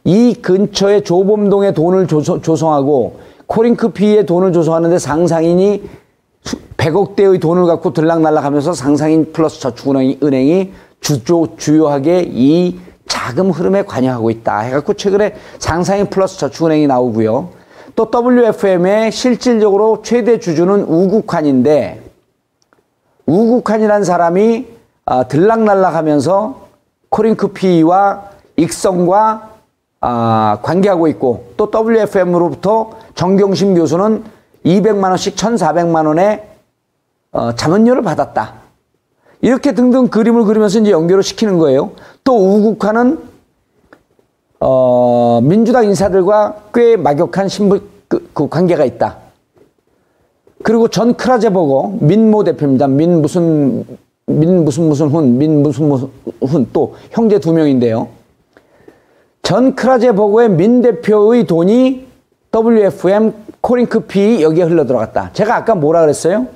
[0.06, 5.82] 이 근처에 조범동에 돈을 조성, 하고 코링크 PE에 돈을 조성하는데 상상인이
[6.76, 12.78] 100억대의 돈을 갖고 들락날락하면서 상상인 플러스 저축은행이 은행이 주조, 주요하게 이
[13.08, 14.60] 자금 흐름에 관여하고 있다.
[14.60, 17.48] 해갖고 최근에 상상인 플러스 저축은행이 나오고요.
[17.96, 22.00] 또 WFM의 실질적으로 최대 주주는 우국환인데
[23.26, 24.66] 우국환이란 사람이
[25.04, 26.60] 아, 들락날락하면서
[27.08, 28.22] 코링크 피와
[28.56, 29.55] 익성과
[30.08, 34.22] 아, 관계하고 있고 또 WFM으로부터 정경심 교수는
[34.64, 36.46] 200만 원씩 1,400만 원의
[37.32, 38.54] 어, 자문료를 받았다.
[39.40, 41.90] 이렇게 등등 그림을 그리면서 이제 연결을 시키는 거예요.
[42.22, 43.18] 또 우국화는
[44.60, 49.16] 어, 민주당 인사들과 꽤 막역한 신분 그, 그 관계가 있다.
[50.62, 52.86] 그리고 전 크라제버거 민모 대표입니다.
[52.86, 53.84] 민 무슨
[54.26, 56.10] 민 무슨 무슨 훈, 민 무슨 무슨
[56.42, 58.15] 훈 또 형제 두 명인데요.
[59.46, 62.08] 전 크라제버거의 민 대표의 돈이
[62.52, 65.30] WFM 코링크 피 여기에 흘러 들어갔다.
[65.34, 66.48] 제가 아까 뭐라 그랬어요?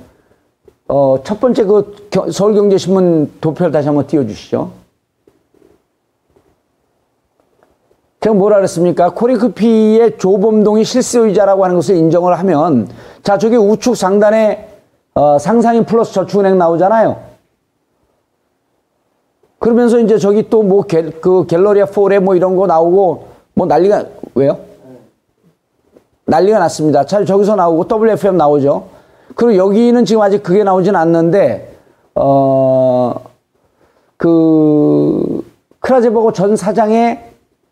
[0.89, 1.95] 어, 첫 번째 그
[2.33, 4.71] 서울경제신문 도표를 다시 한번 띄워주시죠.
[8.19, 9.11] 제가 뭐라 그랬습니까?
[9.11, 12.89] 코리크피의 조범동이 실수의자라고 하는 것을 인정을 하면,
[13.23, 14.67] 자, 저기 우측 상단에
[15.13, 17.30] 어, 상상인 플러스 저축은행 나오잖아요.
[19.61, 20.83] 그러면서 이제 저기 또 뭐
[21.21, 24.57] 그 갤러리아 포레 뭐 이런 거 나오고 뭐 난리가 왜요?
[26.25, 27.05] 난리가 났습니다.
[27.05, 28.85] 잘 저기서 나오고 WFM 나오죠.
[29.35, 31.75] 그리고 여기는 지금 아직 그게 나오진 않는데
[32.15, 33.21] 어그
[35.79, 37.29] 크라제버거 전 사장의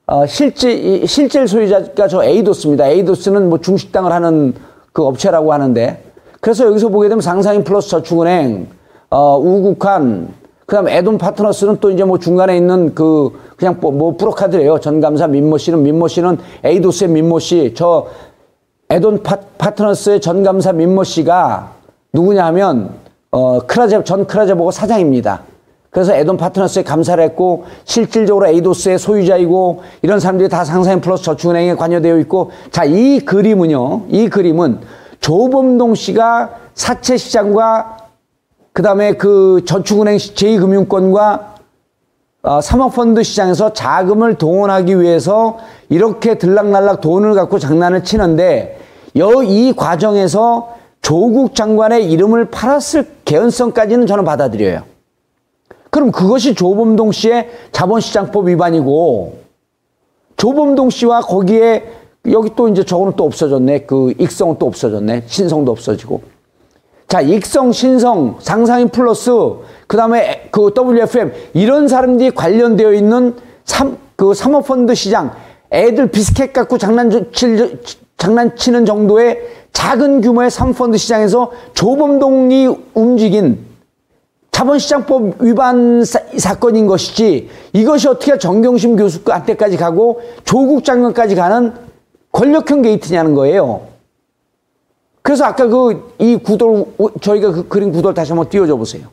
[0.08, 2.88] 어, 실제 실질 소유자가 저 에이도스입니다.
[2.88, 4.54] 에이도스는 뭐 중식당을 하는
[4.92, 6.04] 그 업체라고 하는데
[6.42, 8.68] 그래서 여기서 보게 되면 상상인 플러스 저축은행,
[9.10, 10.34] 어, 우국환,
[10.70, 14.80] 그다음 에돈 파트너스는 또 이제 뭐 중간에 있는 그 그냥 뭐, 뭐 브로커더래요.
[14.80, 18.06] 전감사 민모 씨는 민모 씨는 에이도스의 민모 씨, 저
[18.92, 21.72] 에돈 파, 파트너스의 전감사 민모 씨가
[22.14, 22.92] 누구냐 하면
[23.32, 25.42] 어 크라제 전 크라제버거 사장입니다.
[25.90, 32.20] 그래서 에돈 파트너스에 감사를 했고 실질적으로 에이도스의 소유자이고 이런 사람들이 다 상상인 플러스 저축은행에 관여되어
[32.20, 34.82] 있고 자 이 그림은요 이 그림은
[35.20, 37.99] 조범동 씨가 사채 시장과
[38.80, 41.48] 그 다음에 그 저축은행 제2금융권과
[42.44, 45.58] 어, 사모펀드 시장에서 자금을 동원하기 위해서
[45.90, 48.80] 이렇게 들락날락 돈을 갖고 장난을 치는데
[49.18, 54.84] 여 이 과정에서 조국 장관의 이름을 팔았을 개연성까지는 저는 받아들여요.
[55.90, 59.40] 그럼 그것이 조범동 씨의 자본시장법 위반이고
[60.38, 61.84] 조범동 씨와 거기에
[62.32, 63.80] 여기 또 이제 저거는 또 없어졌네.
[63.80, 65.24] 그 익성은 또 없어졌네.
[65.28, 66.39] 신성도 없어지고.
[67.10, 69.32] 자, 익성, 신성, 상상인 플러스,
[69.88, 73.36] 그 다음에 그 WFM, 이런 사람들이 관련되어 있는
[73.66, 75.32] 삼, 그 사모펀드 시장,
[75.72, 77.82] 애들 비스켓 갖고 장난 칠,
[78.18, 79.40] 장난치는 정도의
[79.74, 83.58] 작은 규모의 사모펀드 시장에서 조범동이 움직인
[84.52, 91.74] 자본시장법 위반 사, 건인 것이지 이것이 어떻게 정경심 교수한테까지 가고 조국 장관까지 가는
[92.34, 93.90] 권력형 게이트냐는 거예요.
[95.30, 96.86] 그래서 아까 그 이 구도를
[97.22, 99.04] 저희가 그 그린 구도를 다시 한번 띄워줘 보세요.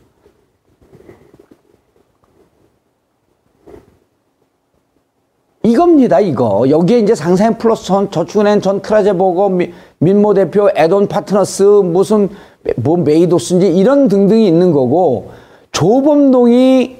[5.62, 6.64] 이겁니다, 이거.
[6.70, 9.58] 여기에 이제 상상인 플러스 전, 저축은행 전 크라제버거,
[9.98, 12.30] 민모 대표, 에돈 파트너스, 무슨,
[12.76, 15.32] 뭐 에이도스인지 이런 등등이 있는 거고,
[15.72, 16.96] 조범동이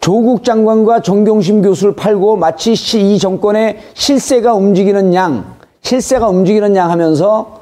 [0.00, 7.57] 조국 장관과 정경심 교수를 팔고 마치 이 정권의 실세가 움직이는 양, 실세가 움직이는 양 하면서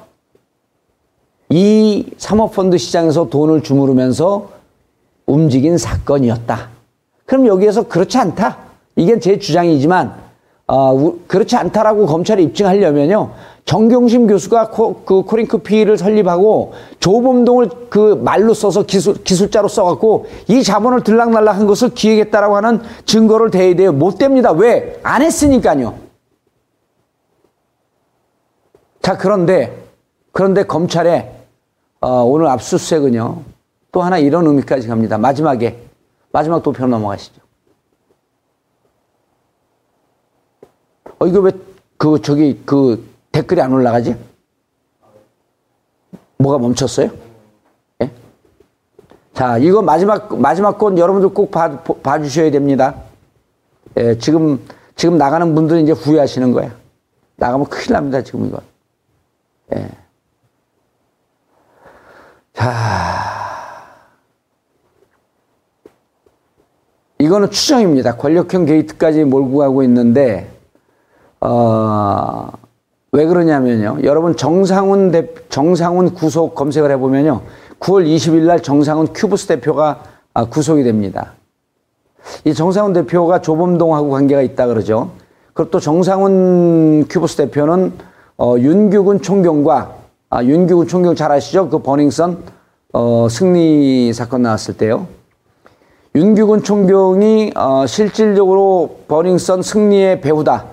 [1.49, 4.51] 이 사모펀드 시장에서 돈을 주무르면서
[5.26, 6.68] 움직인 사건이었다.
[7.24, 8.59] 그럼 여기에서 그렇지 않다.
[8.97, 10.26] 이게 제 주장이지만
[10.68, 13.30] 어, 그렇지 않다라고 검찰이 입증하려면요.
[13.66, 20.62] 정경심 교수가 코, 그 코링크 피를 설립하고 조범동을 그 말로 써서 기술, 기술자로 써갖고 이
[20.62, 23.92] 자본을 들락날락 한 것을 기획했다라고 하는 증거를 대야 돼요.
[23.92, 24.53] 못 됩니다.
[24.53, 24.99] 왜?
[25.03, 25.94] 안 했으니까요.
[29.03, 29.84] 자, 그런데,
[30.32, 31.36] 그런데 검찰에
[32.01, 33.42] 어, 오늘 압수수색은요.
[33.92, 35.16] 또 하나 이런 의미까지 갑니다.
[35.18, 35.82] 마지막에,
[36.32, 37.40] 마지막 도표 넘어가시죠.
[41.18, 41.53] 어, 이거 왜,
[41.97, 44.16] 그, 저기, 그, 댓글이 안 올라가지?
[46.38, 47.11] 뭐가 멈췄어요?
[48.03, 48.11] 예?
[49.32, 52.94] 자, 이거 마지막, 마지막 건 여러분들 꼭 봐, 봐 주셔야 됩니다.
[53.97, 54.61] 예, 지금,
[54.94, 56.76] 지금 나가는 분들은 이제 후회하시는 거야.
[57.36, 58.61] 나가면 큰일 납니다, 지금 이거.
[59.74, 60.05] 예.
[62.57, 63.84] 자.
[67.18, 68.16] 이거는 추정입니다.
[68.16, 70.48] 권력형 게이트까지 몰고 가고 있는데,
[71.40, 72.50] 어,
[73.12, 73.98] 왜 그러냐면요.
[74.04, 77.42] 여러분 정상훈 대, 정상훈 구속 검색을 해보면요.
[77.78, 80.02] 9월 20일 날 정상훈 큐브스 대표가
[80.34, 81.32] 아, 구속이 됩니다.
[82.44, 85.11] 이 정상훈 대표가 조범동하고 관계가 있다 그러죠.
[85.54, 87.92] 그리고 또 정상훈 큐브스 대표는
[88.38, 91.68] 어, 윤규근 총경과 아, 윤규근 총경 잘 아시죠?
[91.68, 92.43] 그 버닝썬
[92.93, 95.07] 어, 승리 사건 나왔을 때요.
[96.16, 100.64] 윤규근 총경이 어, 실질적으로 버닝썬 승리의 배후다.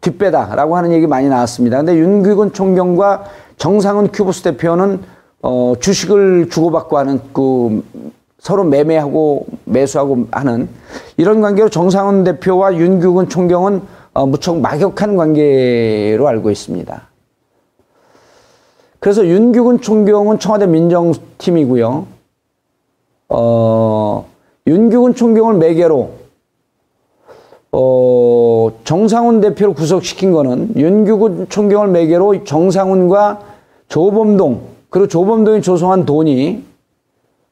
[0.00, 1.76] 뒷배다라고 하는 얘기 많이 나왔습니다.
[1.76, 3.24] 근데 윤규근 총경과
[3.58, 5.00] 정상훈 큐브스 대표는
[5.42, 7.84] 어, 주식을 주고받고 하는 그
[8.38, 10.68] 서로 매매하고 매수하고 하는
[11.18, 13.82] 이런 관계로 정상훈 대표와 윤규근 총경은
[14.14, 17.07] 어, 무척 막역한 관계로 알고 있습니다.
[19.00, 22.06] 그래서 윤규근 총경은 청와대 민정팀이고요.
[23.28, 24.28] 어,
[24.66, 26.10] 윤규근 총경을 매개로
[27.72, 33.40] 어, 정상훈 대표를 구속시킨 거는 윤규근 총경을 매개로 정상훈과
[33.88, 36.64] 조범동 그리고 조범동이 조성한 돈이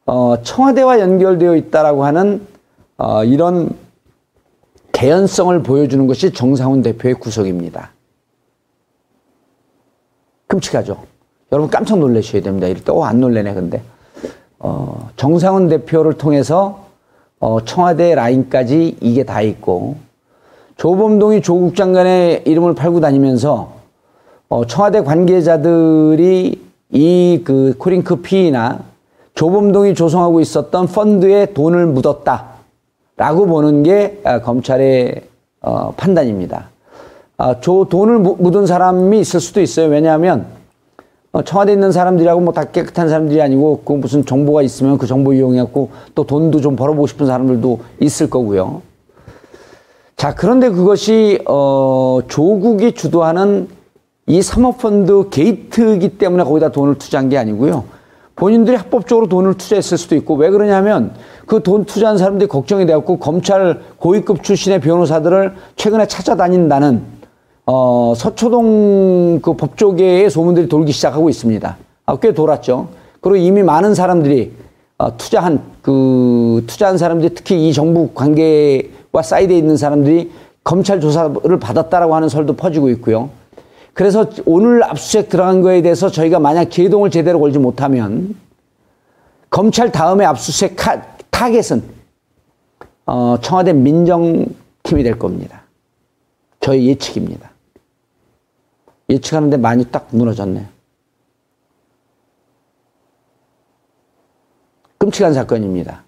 [0.06, 2.46] 어, 청와대와 연결되어 있다라고 하는
[2.96, 3.70] 어, 이런
[4.92, 7.90] 개연성을 보여주는 것이 정상훈 대표의 구속입니다.
[10.46, 11.15] 끔찍하죠.
[11.52, 12.66] 여러분 깜짝 놀라셔야 됩니다.
[12.66, 13.82] 이럴 때, 어, 안 놀래네, 근데.
[14.58, 16.86] 어, 정상훈 대표를 통해서
[17.38, 19.96] 어, 청와대 라인까지 이게 다 있고,
[20.76, 23.74] 조범동이 조국 장관의 이름을 팔고 다니면서
[24.48, 28.80] 어, 청와대 관계자들이 이 그 코링크 피나
[29.34, 32.46] 조범동이 조성하고 있었던 펀드에 돈을 묻었다
[33.16, 35.22] 라고 보는 게 아, 검찰의
[35.62, 36.68] 어, 판단입니다.
[37.38, 39.88] 아, 조 돈을 묻은 사람이 있을 수도 있어요.
[39.88, 40.55] 왜냐하면 어,
[41.44, 45.90] 청와대에 있는 사람들이라고 뭐 다 깨끗한 사람들이 아니고 그 무슨 정보가 있으면 그 정보 이용해갖고
[46.14, 48.82] 또 돈도 좀 벌어보고 싶은 사람들도 있을 거고요.
[50.16, 53.68] 자, 그런데 그것이, 어, 조국이 주도하는
[54.26, 57.84] 이 사모펀드 게이트이기 때문에 거기다 돈을 투자한 게 아니고요.
[58.34, 61.12] 본인들이 합법적으로 돈을 투자했을 수도 있고 왜 그러냐면
[61.46, 67.15] 그 돈 투자한 사람들이 걱정이 되었고 검찰 고위급 출신의 변호사들을 최근에 찾아다닌다는
[67.66, 71.76] 어, 서초동 그 법조계의 소문들이 돌기 시작하고 있습니다.
[72.06, 72.88] 아, 꽤 돌았죠.
[73.20, 74.52] 그리고 이미 많은 사람들이
[74.98, 80.30] 어, 투자한 그 투자한 사람들이 특히 이 정부 관계와 사이드에 있는 사람들이
[80.62, 83.30] 검찰 조사를 받았다라고 하는 설도 퍼지고 있고요.
[83.92, 88.36] 그래서 오늘 압수수색 들어간 거에 대해서 저희가 만약 제동을 제대로 걸지 못하면
[89.50, 90.76] 검찰 다음에 압수수색
[91.30, 91.82] 타겟은
[93.06, 95.62] 어, 청와대 민정팀이 될 겁니다.
[96.60, 97.55] 저희 예측입니다.
[99.08, 100.66] 예측하는데 많이 딱 무너졌네요.
[104.98, 106.04] 끔찍한 사건입니다.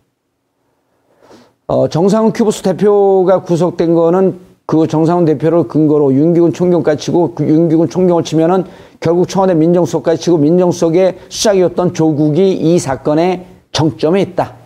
[1.67, 7.89] 어, 정상훈 큐브스 대표가 구속된 거는 그 정상훈 대표를 근거로 윤기군 총경까지 치고 그 윤기군
[7.89, 8.65] 총경을 치면은
[9.01, 14.57] 결국 청와대 민정수석까지 치고 민정수석의 수장이었던 조국이 이 사건의 정점에 있다.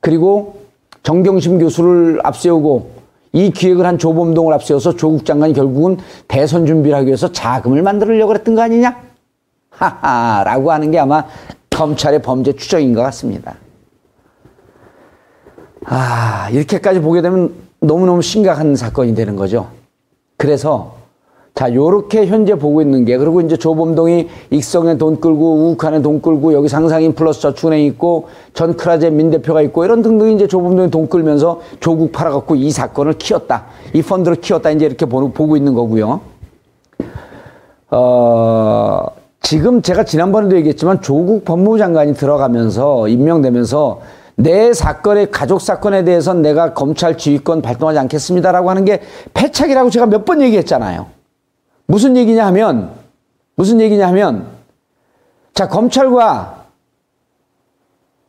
[0.00, 0.60] 그리고
[1.02, 2.99] 정경심 교수를 앞세우고
[3.32, 8.54] 이 기획을 한 조범동을 앞세워서 조국 장관이 결국은 대선 준비를 하기 위해서 자금을 만들려고 그랬던
[8.54, 9.00] 거 아니냐?
[9.70, 11.24] 하하, 라고 하는 게 아마
[11.70, 13.56] 검찰의 범죄 추정인 것 같습니다.
[15.84, 19.70] 아, 이렇게까지 보게 되면 너무너무 심각한 사건이 되는 거죠.
[20.36, 20.99] 그래서
[21.54, 26.54] 자, 요렇게 현재 보고 있는 게, 그리고 이제 조범동이 익성에 돈 끌고, 우욱한에 돈 끌고,
[26.54, 31.08] 여기 상상인 플러스 저축은행 있고, 전 크라제 민 대표가 있고, 이런 등등이 이제 조범동이 돈
[31.08, 33.66] 끌면서 조국 팔아갖고 이 사건을 키웠다.
[33.92, 34.70] 이 펀드를 키웠다.
[34.70, 36.20] 이제 이렇게 보고 있는 거고요.
[37.90, 39.04] 어,
[39.42, 44.00] 지금 제가 지난번에도 얘기했지만 조국 법무부 장관이 들어가면서 임명되면서
[44.36, 49.00] 내 사건의 가족 사건에 대해서는 내가 검찰 지휘권 발동하지 않겠습니다라고 하는 게
[49.34, 51.06] 패착이라고 제가 몇 번 얘기했잖아요.
[51.90, 52.92] 무슨 얘기냐 하면
[53.56, 54.46] 무슨 얘기냐 하면
[55.54, 56.66] 자 검찰과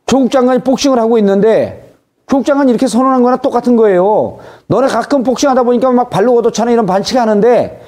[0.04, 1.94] 조국 장관이 복싱을 하고 있는데
[2.26, 4.38] 조국 장관이 이렇게 선언한 거나 똑같은 거예요.
[4.66, 7.80] 너네 가끔 복싱하다 보니까 막 발로 걷어차는 이런 반칙하는데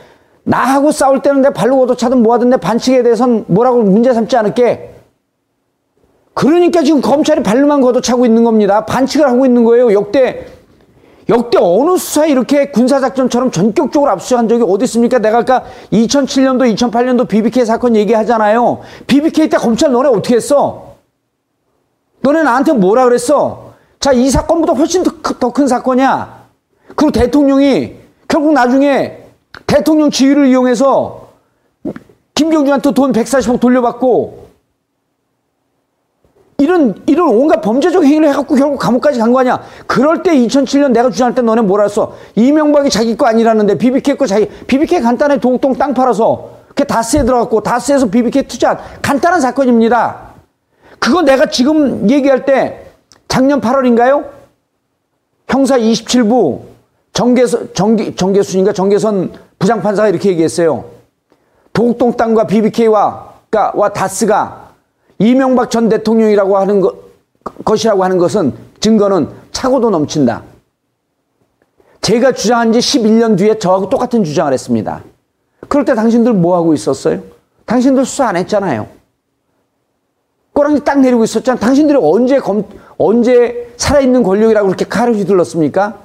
[0.44, 4.94] 나하고 싸울 때는 내 발로 걷어차든 뭐하든 내 반칙에 대해서는 뭐라고 문제 삼지 않을게.
[6.34, 8.86] 그러니까 지금 검찰이 발로만 걷어차고 있는 겁니다.
[8.86, 9.92] 반칙을 하고 있는 거예요.
[9.92, 10.46] 역대
[11.28, 15.18] 역대 어느 수사에 이렇게 군사작전처럼 전격적으로 압수한 적이 어디 있습니까?
[15.18, 18.80] 내가 아까 2007년도, 2008년도 BBK 사건 얘기하잖아요.
[19.06, 20.96] BBK 때 검찰 너네 어떻게 했어?
[22.20, 23.72] 너네 나한테 뭐라 그랬어?
[24.00, 26.44] 자, 이 사건보다 훨씬 더큰 사건이야.
[26.94, 27.94] 그리고 대통령이
[28.28, 29.18] 결국 나중에
[29.66, 31.28] 대통령 지위를 이용해서
[32.34, 34.43] 김경준한테 돈 140억 돌려받고
[36.58, 39.60] 이런, 이런 온갖 범죄적 행위를 해갖고 결국 감옥까지 간 거 아니야.
[39.86, 42.14] 그럴 때 2007년 내가 주장할 때 너네 뭐라 했어?
[42.36, 47.60] 이명박이 자기 거 아니라는데 BBK 거 자기, BBK 간단해 동동 땅 팔아서 그게 다스에 들어갔고
[47.62, 50.34] 다스에서 BBK 투자한 간단한 사건입니다.
[51.00, 52.86] 그거 내가 지금 얘기할 때
[53.28, 54.24] 작년 8월인가요?
[55.48, 56.60] 형사 27부
[57.12, 60.84] 정계선, 정계, 정계순인가 정계선 부장판사가 이렇게 얘기했어요.
[61.72, 64.63] 도곡동 땅과 BBK와, 그러니까, 와 다스가
[65.18, 66.94] 이명박 전 대통령이라고 하는 것,
[67.64, 70.42] 것이라고 하는 것은 증거는 차고도 넘친다.
[72.00, 75.02] 제가 주장한 지 11년 뒤에 저하고 똑같은 주장을 했습니다.
[75.68, 77.22] 그럴 때 당신들 뭐 하고 있었어요?
[77.64, 78.86] 당신들 수사 안 했잖아요.
[80.52, 81.58] 꼬랑지 딱 내리고 있었잖아.
[81.58, 82.64] 당신들이 언제 검,
[82.96, 85.98] 언제 살아있는 권력이라고 그렇게 칼을 휘둘렀습니까?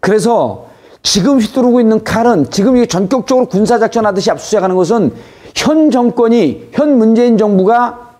[0.00, 0.66] 그래서
[1.02, 5.14] 지금 휘두르고 있는 칼은 지금 이게 전격적으로 군사작전 하듯이 압수수색하는 것은
[5.62, 8.18] 현 정권이, 현 문재인 정부가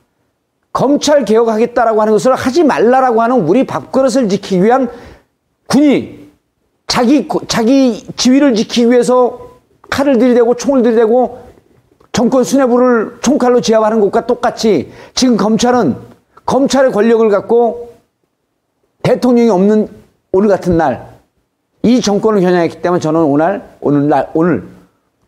[0.72, 4.88] 검찰 개혁하겠다라고 하는 것을 하지 말라라고 하는 우리 밥그릇을 지키기 위한
[5.66, 6.30] 군이
[6.86, 9.50] 자기, 자기 지위를 지키기 위해서
[9.90, 11.52] 칼을 들이대고 총을 들이대고
[12.12, 15.96] 정권 수뇌부를 총칼로 제압하는 것과 똑같이 지금 검찰은
[16.46, 17.92] 검찰의 권력을 갖고
[19.02, 19.88] 대통령이 없는
[20.32, 21.12] 오늘 같은 날
[21.82, 24.64] 이 정권을 겨냥했기 때문에 저는 오늘 오늘 날 오늘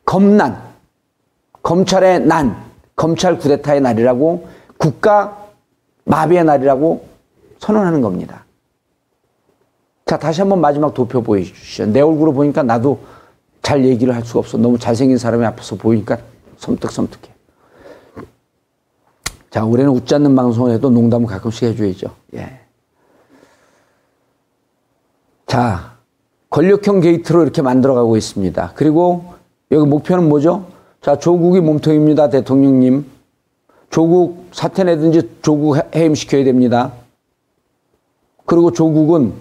[0.04, 0.56] 검난
[1.64, 2.56] 검찰의 난
[2.94, 4.46] 검찰 구데타의 날이라고
[4.78, 5.48] 국가
[6.04, 7.08] 마비의 날이라고
[7.58, 8.44] 선언하는 겁니다.
[10.06, 11.86] 자 다시 한번 마지막 도표 보여주시죠.
[11.86, 13.00] 내 얼굴을 보니까 나도
[13.62, 14.58] 잘 얘기를 할 수가 없어.
[14.58, 16.18] 너무 잘생긴 사람이 앞에서 보이니까
[16.58, 17.32] 섬뜩섬뜩해.
[19.48, 22.08] 자, 올해는 웃지 않는 방송을 해도 농담을 가끔씩 해줘야죠.
[22.34, 22.60] 예.
[25.46, 25.94] 자,
[26.50, 28.72] 권력형 게이트로 이렇게 만들어가고 있습니다.
[28.74, 29.32] 그리고
[29.70, 30.73] 여기 목표는 뭐죠?
[31.04, 33.04] 자, 조국이 몸통입니다, 대통령님.
[33.90, 36.92] 조국 사퇴 내든지 조국 해임시켜야 됩니다.
[38.46, 39.34] 그리고 조국은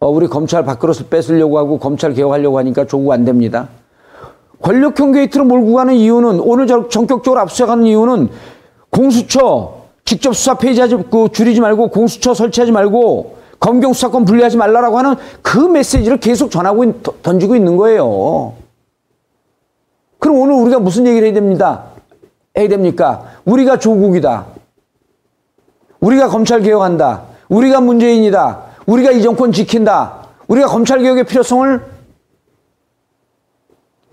[0.00, 3.68] 어, 우리 검찰 밥그릇을 뺏으려고 하고 검찰 개혁하려고 하니까 조국 안 됩니다.
[4.62, 8.30] 권력형 게이트로 몰고 가는 이유는 오늘 전격적으로 압수수색하는 이유는
[8.88, 15.16] 공수처 직접 수사 폐지하지 그 줄이지 말고 공수처 설치하지 말고 검경 수사권 분리하지 말라라고 하는
[15.42, 18.54] 그 메시지를 계속 전하고 던지고 있는 거예요.
[20.18, 21.84] 그럼 오늘 우리가 무슨 얘기를 해야 됩니다.
[22.56, 23.24] 해야 됩니까?
[23.44, 24.46] 우리가 조국이다.
[26.00, 27.22] 우리가 검찰 개혁한다.
[27.48, 28.62] 우리가 문재인이다.
[28.86, 30.26] 우리가 이 정권 지킨다.
[30.48, 31.80] 우리가 검찰 개혁의 필요성을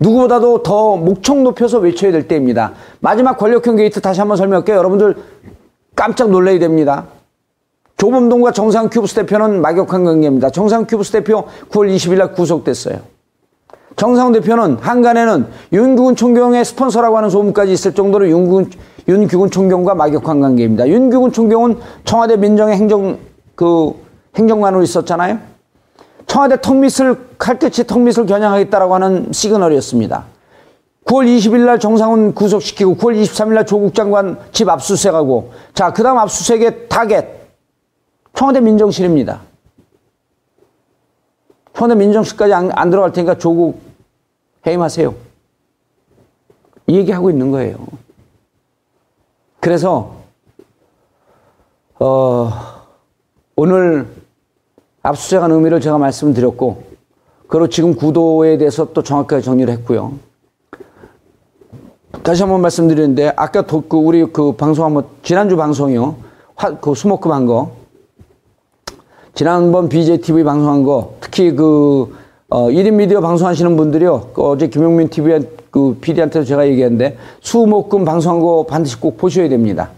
[0.00, 2.72] 누구보다도 더 목청 높여서 외쳐야 될 때입니다.
[3.00, 4.76] 마지막 권력형 게이트 다시 한번 설명할게요.
[4.76, 5.16] 여러분들
[5.94, 7.06] 깜짝 놀라야 됩니다.
[7.96, 10.50] 조범동과 정상훈 큐브스 대표는 막역한 관계입니다.
[10.50, 13.13] 정상훈 큐브스 대표 9월 20일 날 구속됐어요.
[13.96, 18.70] 정상훈 대표는 항간에는 윤규근 총경의 스폰서라고 하는 소문까지 있을 정도로 윤규근,
[19.06, 20.88] 윤규근 총경과 막역한 관계입니다.
[20.88, 23.18] 윤규근 총경은 청와대 민정의 행정,
[23.54, 23.92] 그,
[24.36, 25.38] 행정관으로 있었잖아요.
[26.26, 30.24] 청와대 턱밑을 칼끝이 턱밑을 겨냥하겠다라고 하는 시그널이었습니다.
[31.04, 36.18] 9월 20일 날 정상훈 구속시키고 9월 23일 날 조국 장관 집 압수수색하고 자, 그 다음
[36.18, 37.26] 압수수색의 타겟
[38.34, 39.42] 청와대 민정실입니다.
[41.74, 43.80] 청와대 민정실까지 안, 안 들어갈 테니까 조국
[44.66, 45.14] 해임하세요.
[46.86, 47.76] 이 얘기하고 있는 거예요.
[49.60, 50.14] 그래서
[51.98, 52.50] 어,
[53.56, 54.06] 오늘
[55.02, 56.82] 압수수색한 의미를 제가 말씀드렸고,
[57.46, 60.12] 그리고 지금 구도에 대해서 또 정확하게 정리를 했고요.
[62.22, 66.16] 다시 한번 말씀드리는데, 아까 도, 그 우리 그 방송 한번, 지난주 방송이요.
[66.56, 67.83] 화, 그 스모크 한 거.
[69.34, 72.14] 지난번 BJTV 방송한 거, 특히 그,
[72.48, 74.28] 어, 1인 미디어 방송하시는 분들이요.
[74.32, 75.40] 그 어제 김용민 TV
[75.72, 79.90] 그 PD한테도 제가 얘기했는데, 수목금 방송한 거 반드시 꼭 보셔야 됩니다.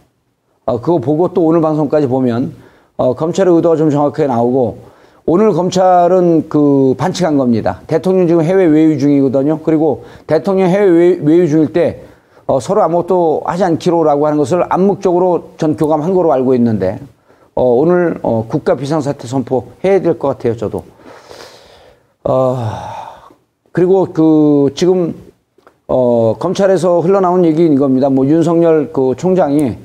[0.64, 2.54] 어, 그거 보고 또 오늘 방송까지 보면,
[2.96, 4.78] 어, 검찰의 의도가 좀 정확하게 나오고,
[5.26, 7.82] 오늘 검찰은 그 반칙한 겁니다.
[7.86, 9.58] 대통령 지금 해외 외유 중이거든요.
[9.64, 12.00] 그리고 대통령 해외 외유 중일 때
[12.46, 17.00] 어, 서로 아무것도 하지 않기로라고 하는 것을 암묵적으로 전 교감한 거로 알고 있는데
[17.58, 20.54] 어, 오늘 어, 국가 비상사태 선포 해야 될 것 같아요.
[20.58, 20.84] 저도.
[22.24, 22.58] 어,
[23.72, 25.14] 그리고 그 지금
[25.88, 28.10] 어, 검찰에서 흘러나온 얘기인 겁니다.
[28.10, 29.78] 뭐 윤석열 그 총장이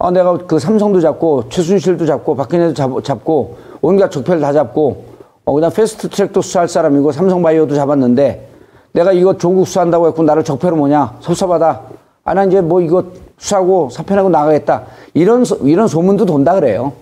[0.00, 5.04] 아, 내가 그 삼성도 잡고 최순실도 잡고 박근혜도 잡, 잡고 온갖 적폐를 다 잡고
[5.44, 8.48] 어, 그냥 패스트 트랙도 수사할 사람이고 삼성바이오도 잡았는데
[8.94, 11.82] 내가 이거 조국 수사한다고 했고 나를 적폐로 뭐냐 섭섭하다.
[12.24, 13.04] 아, 나 이제 뭐 이거
[13.38, 14.82] 수사하고 사표내고 나가겠다.
[15.14, 16.92] 이런, 소, 이런 소문도 돈다 그래요.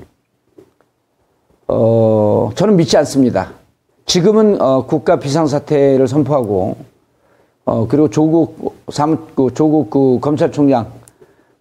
[1.73, 3.53] 어, 저는 믿지 않습니다.
[4.05, 6.77] 지금은 어, 국가 비상사태를 선포하고
[7.65, 10.91] 어, 그리고 조국 사무 그 조국 그 검찰총장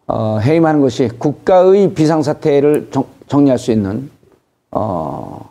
[0.07, 4.09] 어, 해임하는 것이 국가의 비상사태를 정, 정리할 수 있는
[4.71, 5.47] 어,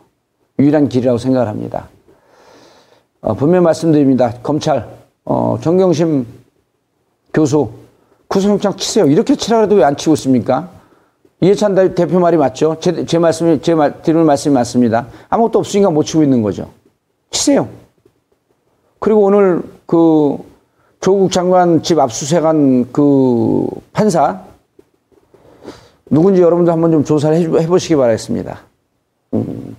[0.59, 1.87] 유일한 길이라고 생각을 합니다.
[3.21, 4.33] 어, 분명히 말씀드립니다.
[4.43, 4.89] 검찰,
[5.23, 6.25] 어, 정경심
[7.33, 7.69] 교수,
[8.27, 9.05] 구속영장 치세요.
[9.05, 10.69] 이렇게 치라 그래도 왜 안 치고 있습니까?
[11.41, 12.77] 이해찬 대표 말이 맞죠?
[12.79, 15.07] 제, 제 말씀이, 제 말, 드리는 말씀이 맞습니다.
[15.29, 16.69] 아무것도 없으니까 못 치고 있는 거죠.
[17.31, 17.69] 치세요.
[18.99, 20.37] 그리고 오늘 그
[20.99, 24.41] 조국 장관 집 압수수색한 그 판사,
[26.09, 28.59] 누군지 여러분들 한번 좀 조사를 해, 해보시기 바라겠습니다.
[29.35, 29.77] 음.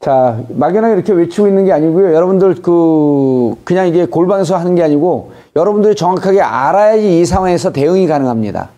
[0.00, 2.12] 자, 막연하게 이렇게 외치고 있는 게 아니고요.
[2.12, 8.70] 여러분들 그, 그냥 이게 골방에서 하는 게 아니고 여러분들이 정확하게 알아야지 이 상황에서 대응이 가능합니다.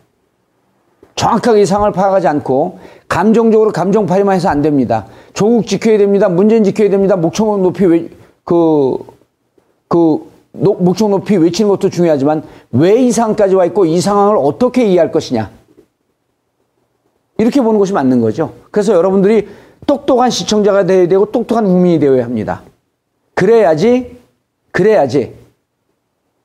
[1.16, 5.06] 정확하게 이 상황을 파악하지 않고 감정적으로 감정팔이만 해서 안 됩니다.
[5.32, 6.28] 조국 지켜야 됩니다.
[6.28, 7.16] 문재인 지켜야 됩니다.
[7.16, 8.08] 목청 높이 외,
[8.44, 8.98] 그,
[9.88, 12.42] 그, 노, 목청 높이 외치는 것도 중요하지만
[12.72, 15.50] 왜 이 상황까지 와 있고 이 상황을 어떻게 이해할 것이냐.
[17.38, 18.52] 이렇게 보는 것이 맞는 거죠.
[18.70, 19.48] 그래서 여러분들이
[19.86, 22.62] 똑똑한 시청자가 되어야 되고 똑똑한 국민이 되어야 합니다.
[23.34, 24.16] 그래야지,
[24.70, 25.34] 그래야지,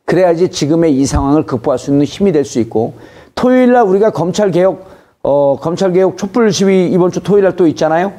[0.06, 2.94] 그래야지 지금의 이 상황을 극복할 수 있는 힘이 될 수 있고
[3.42, 4.86] 토요일 날 우리가 검찰 개혁,
[5.24, 8.14] 어, 검찰 개혁 촛불 시위 이번 주 토요일 날 또 있잖아요?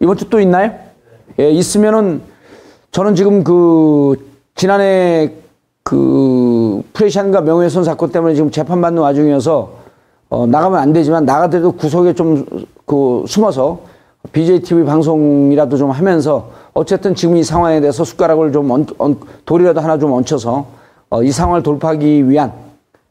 [0.00, 0.72] 이번 주 또 있나요?
[1.38, 2.20] 예, 있으면은
[2.90, 4.16] 저는 지금 그
[4.56, 5.30] 지난해
[5.84, 9.70] 그 프레시안과 명예훼손 사건 때문에 지금 재판받는 와중이어서
[10.30, 12.44] 어, 나가면 안 되지만 나가더라도 구석에 좀
[12.86, 13.78] 그 숨어서
[14.32, 19.16] BJTV 방송이라도 좀 하면서 어쨌든 지금 이 상황에 대해서 숟가락을 좀 얹, 얹,
[19.46, 20.66] 돌이라도 하나 좀 얹혀서
[21.10, 22.52] 어, 이 상황을 돌파하기 위한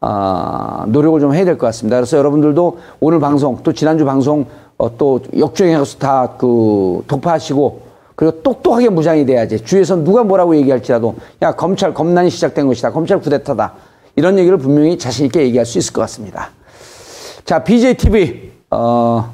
[0.06, 1.95] 어, 노력을 좀 해야 될 것 같습니다.
[1.95, 4.45] 그래서 여러분들도 오늘 방송 또 지난주 방송
[4.78, 7.82] 어, 또 역주행해서 다 그 독파하시고
[8.16, 13.74] 그리고 똑똑하게 무장이 돼야지 주위에서 누가 뭐라고 얘기할지라도 야 검찰 검난이 시작된 것이다 검찰 쿠데타다
[14.16, 16.49] 이런 얘기를 분명히 자신 있게 얘기할 수 있을 것 같습니다.
[17.45, 19.32] 자 BJTV 어,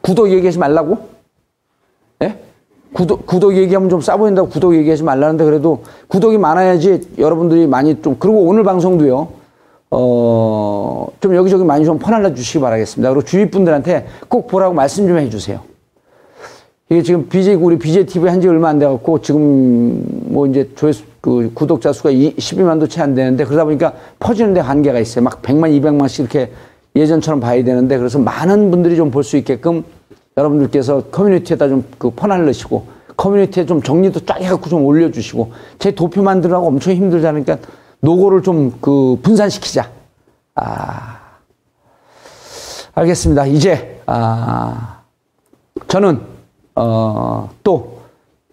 [0.00, 0.98] 구독 얘기하지 말라고?
[2.22, 2.38] 예?
[2.92, 8.16] 구독, 구독 얘기하면 좀 싸 보인다고 구독 얘기하지 말라는데 그래도 구독이 많아야지 여러분들이 많이 좀,
[8.18, 9.28] 그리고 오늘 방송도요,
[9.96, 13.10] 어, 좀 여기저기 많이 좀 퍼날라 주시기 바라겠습니다.
[13.10, 15.60] 그리고 주위 분들한테 꼭 보라고 말씀 좀 해주세요.
[16.90, 21.50] 이게 지금 BJ, 우리 BJTV 한 지 얼마 안 돼갖고 지금 뭐 이제 조회수, 그
[21.54, 25.24] 구독자 수가 12만도 채 안 되는데 그러다 보니까 퍼지는데 한계가 있어요.
[25.24, 26.50] 막 100만, 200만씩 이렇게
[26.96, 29.84] 예전처럼 봐야 되는데 그래서 많은 분들이 좀 볼 수 있게끔
[30.36, 32.84] 여러분들께서 커뮤니티에다 좀 그 퍼날르시고
[33.16, 37.58] 커뮤니티에 좀 정리도 쫙 해갖고 좀 올려주시고 제 도표 만들라고 엄청 힘들다니까
[38.04, 39.90] 노고를 좀 그 분산시키자.
[40.56, 41.20] 아
[42.94, 43.46] 알겠습니다.
[43.46, 45.00] 이제 아
[45.88, 46.20] 저는
[46.76, 47.94] 어, 또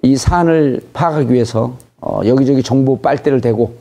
[0.03, 3.75] 이 사안을 파악하기 위해서 어, 여기저기 정보 빨대를 대고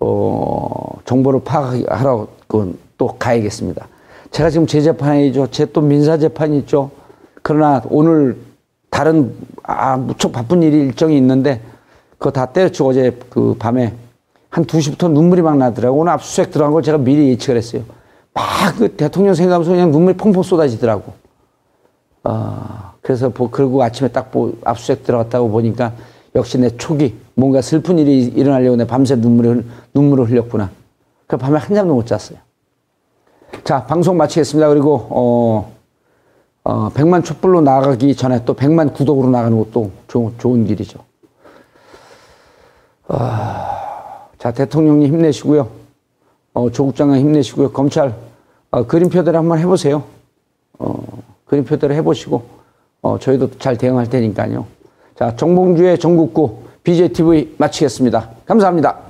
[0.00, 3.86] 어, 정보를 파악하러 그, 또 가야겠습니다.
[4.32, 5.46] 제가 지금 제 재판이죠.
[5.52, 6.90] 제 또 민사 재판이 있죠.
[7.42, 8.36] 그러나 오늘
[8.90, 11.60] 다른 아 무척 바쁜 일이 일정이 있는데
[12.18, 13.94] 그거 다 때려치고 어제 그 밤에
[14.56, 15.98] 한 2시부터 눈물이 막 나더라고.
[15.98, 17.82] 오늘 압수수색 들어간 걸 제가 미리 예측을 했어요.
[18.32, 21.12] 막 그 대통령 생각하면서 그냥 눈물이 펑펑 쏟아지더라고.
[22.24, 25.92] 어, 그래서 보, 그리고 아침에 딱 보, 압수수색 들어갔다고 보니까
[26.34, 30.70] 역시 내 촉이 뭔가 슬픈 일이 일어나려고 내 밤새 눈물을, 눈물을 흘렸구나.
[31.26, 32.38] 그 밤에 한 잠도 못 잤어요.
[33.62, 34.70] 자, 방송 마치겠습니다.
[34.70, 35.72] 그리고, 어,
[36.64, 40.98] 어, 100만 촛불로 나가기 전에 또 100만 구독으로 나가는 것도 좋은, 좋은 길이죠.
[43.08, 43.85] 어,
[44.38, 45.68] 자, 대통령님 힘내시고요.
[46.54, 47.72] 어, 조국 장관 힘내시고요.
[47.72, 48.14] 검찰,
[48.70, 50.04] 어, 그림표대로 한번 해보세요.
[50.78, 52.42] 어, 그림표대로 해보시고,
[53.02, 54.66] 어, 저희도 잘 대응할 테니까요.
[55.16, 58.30] 자, 정봉주의 전국구 BJTV 마치겠습니다.
[58.46, 59.05] 감사합니다.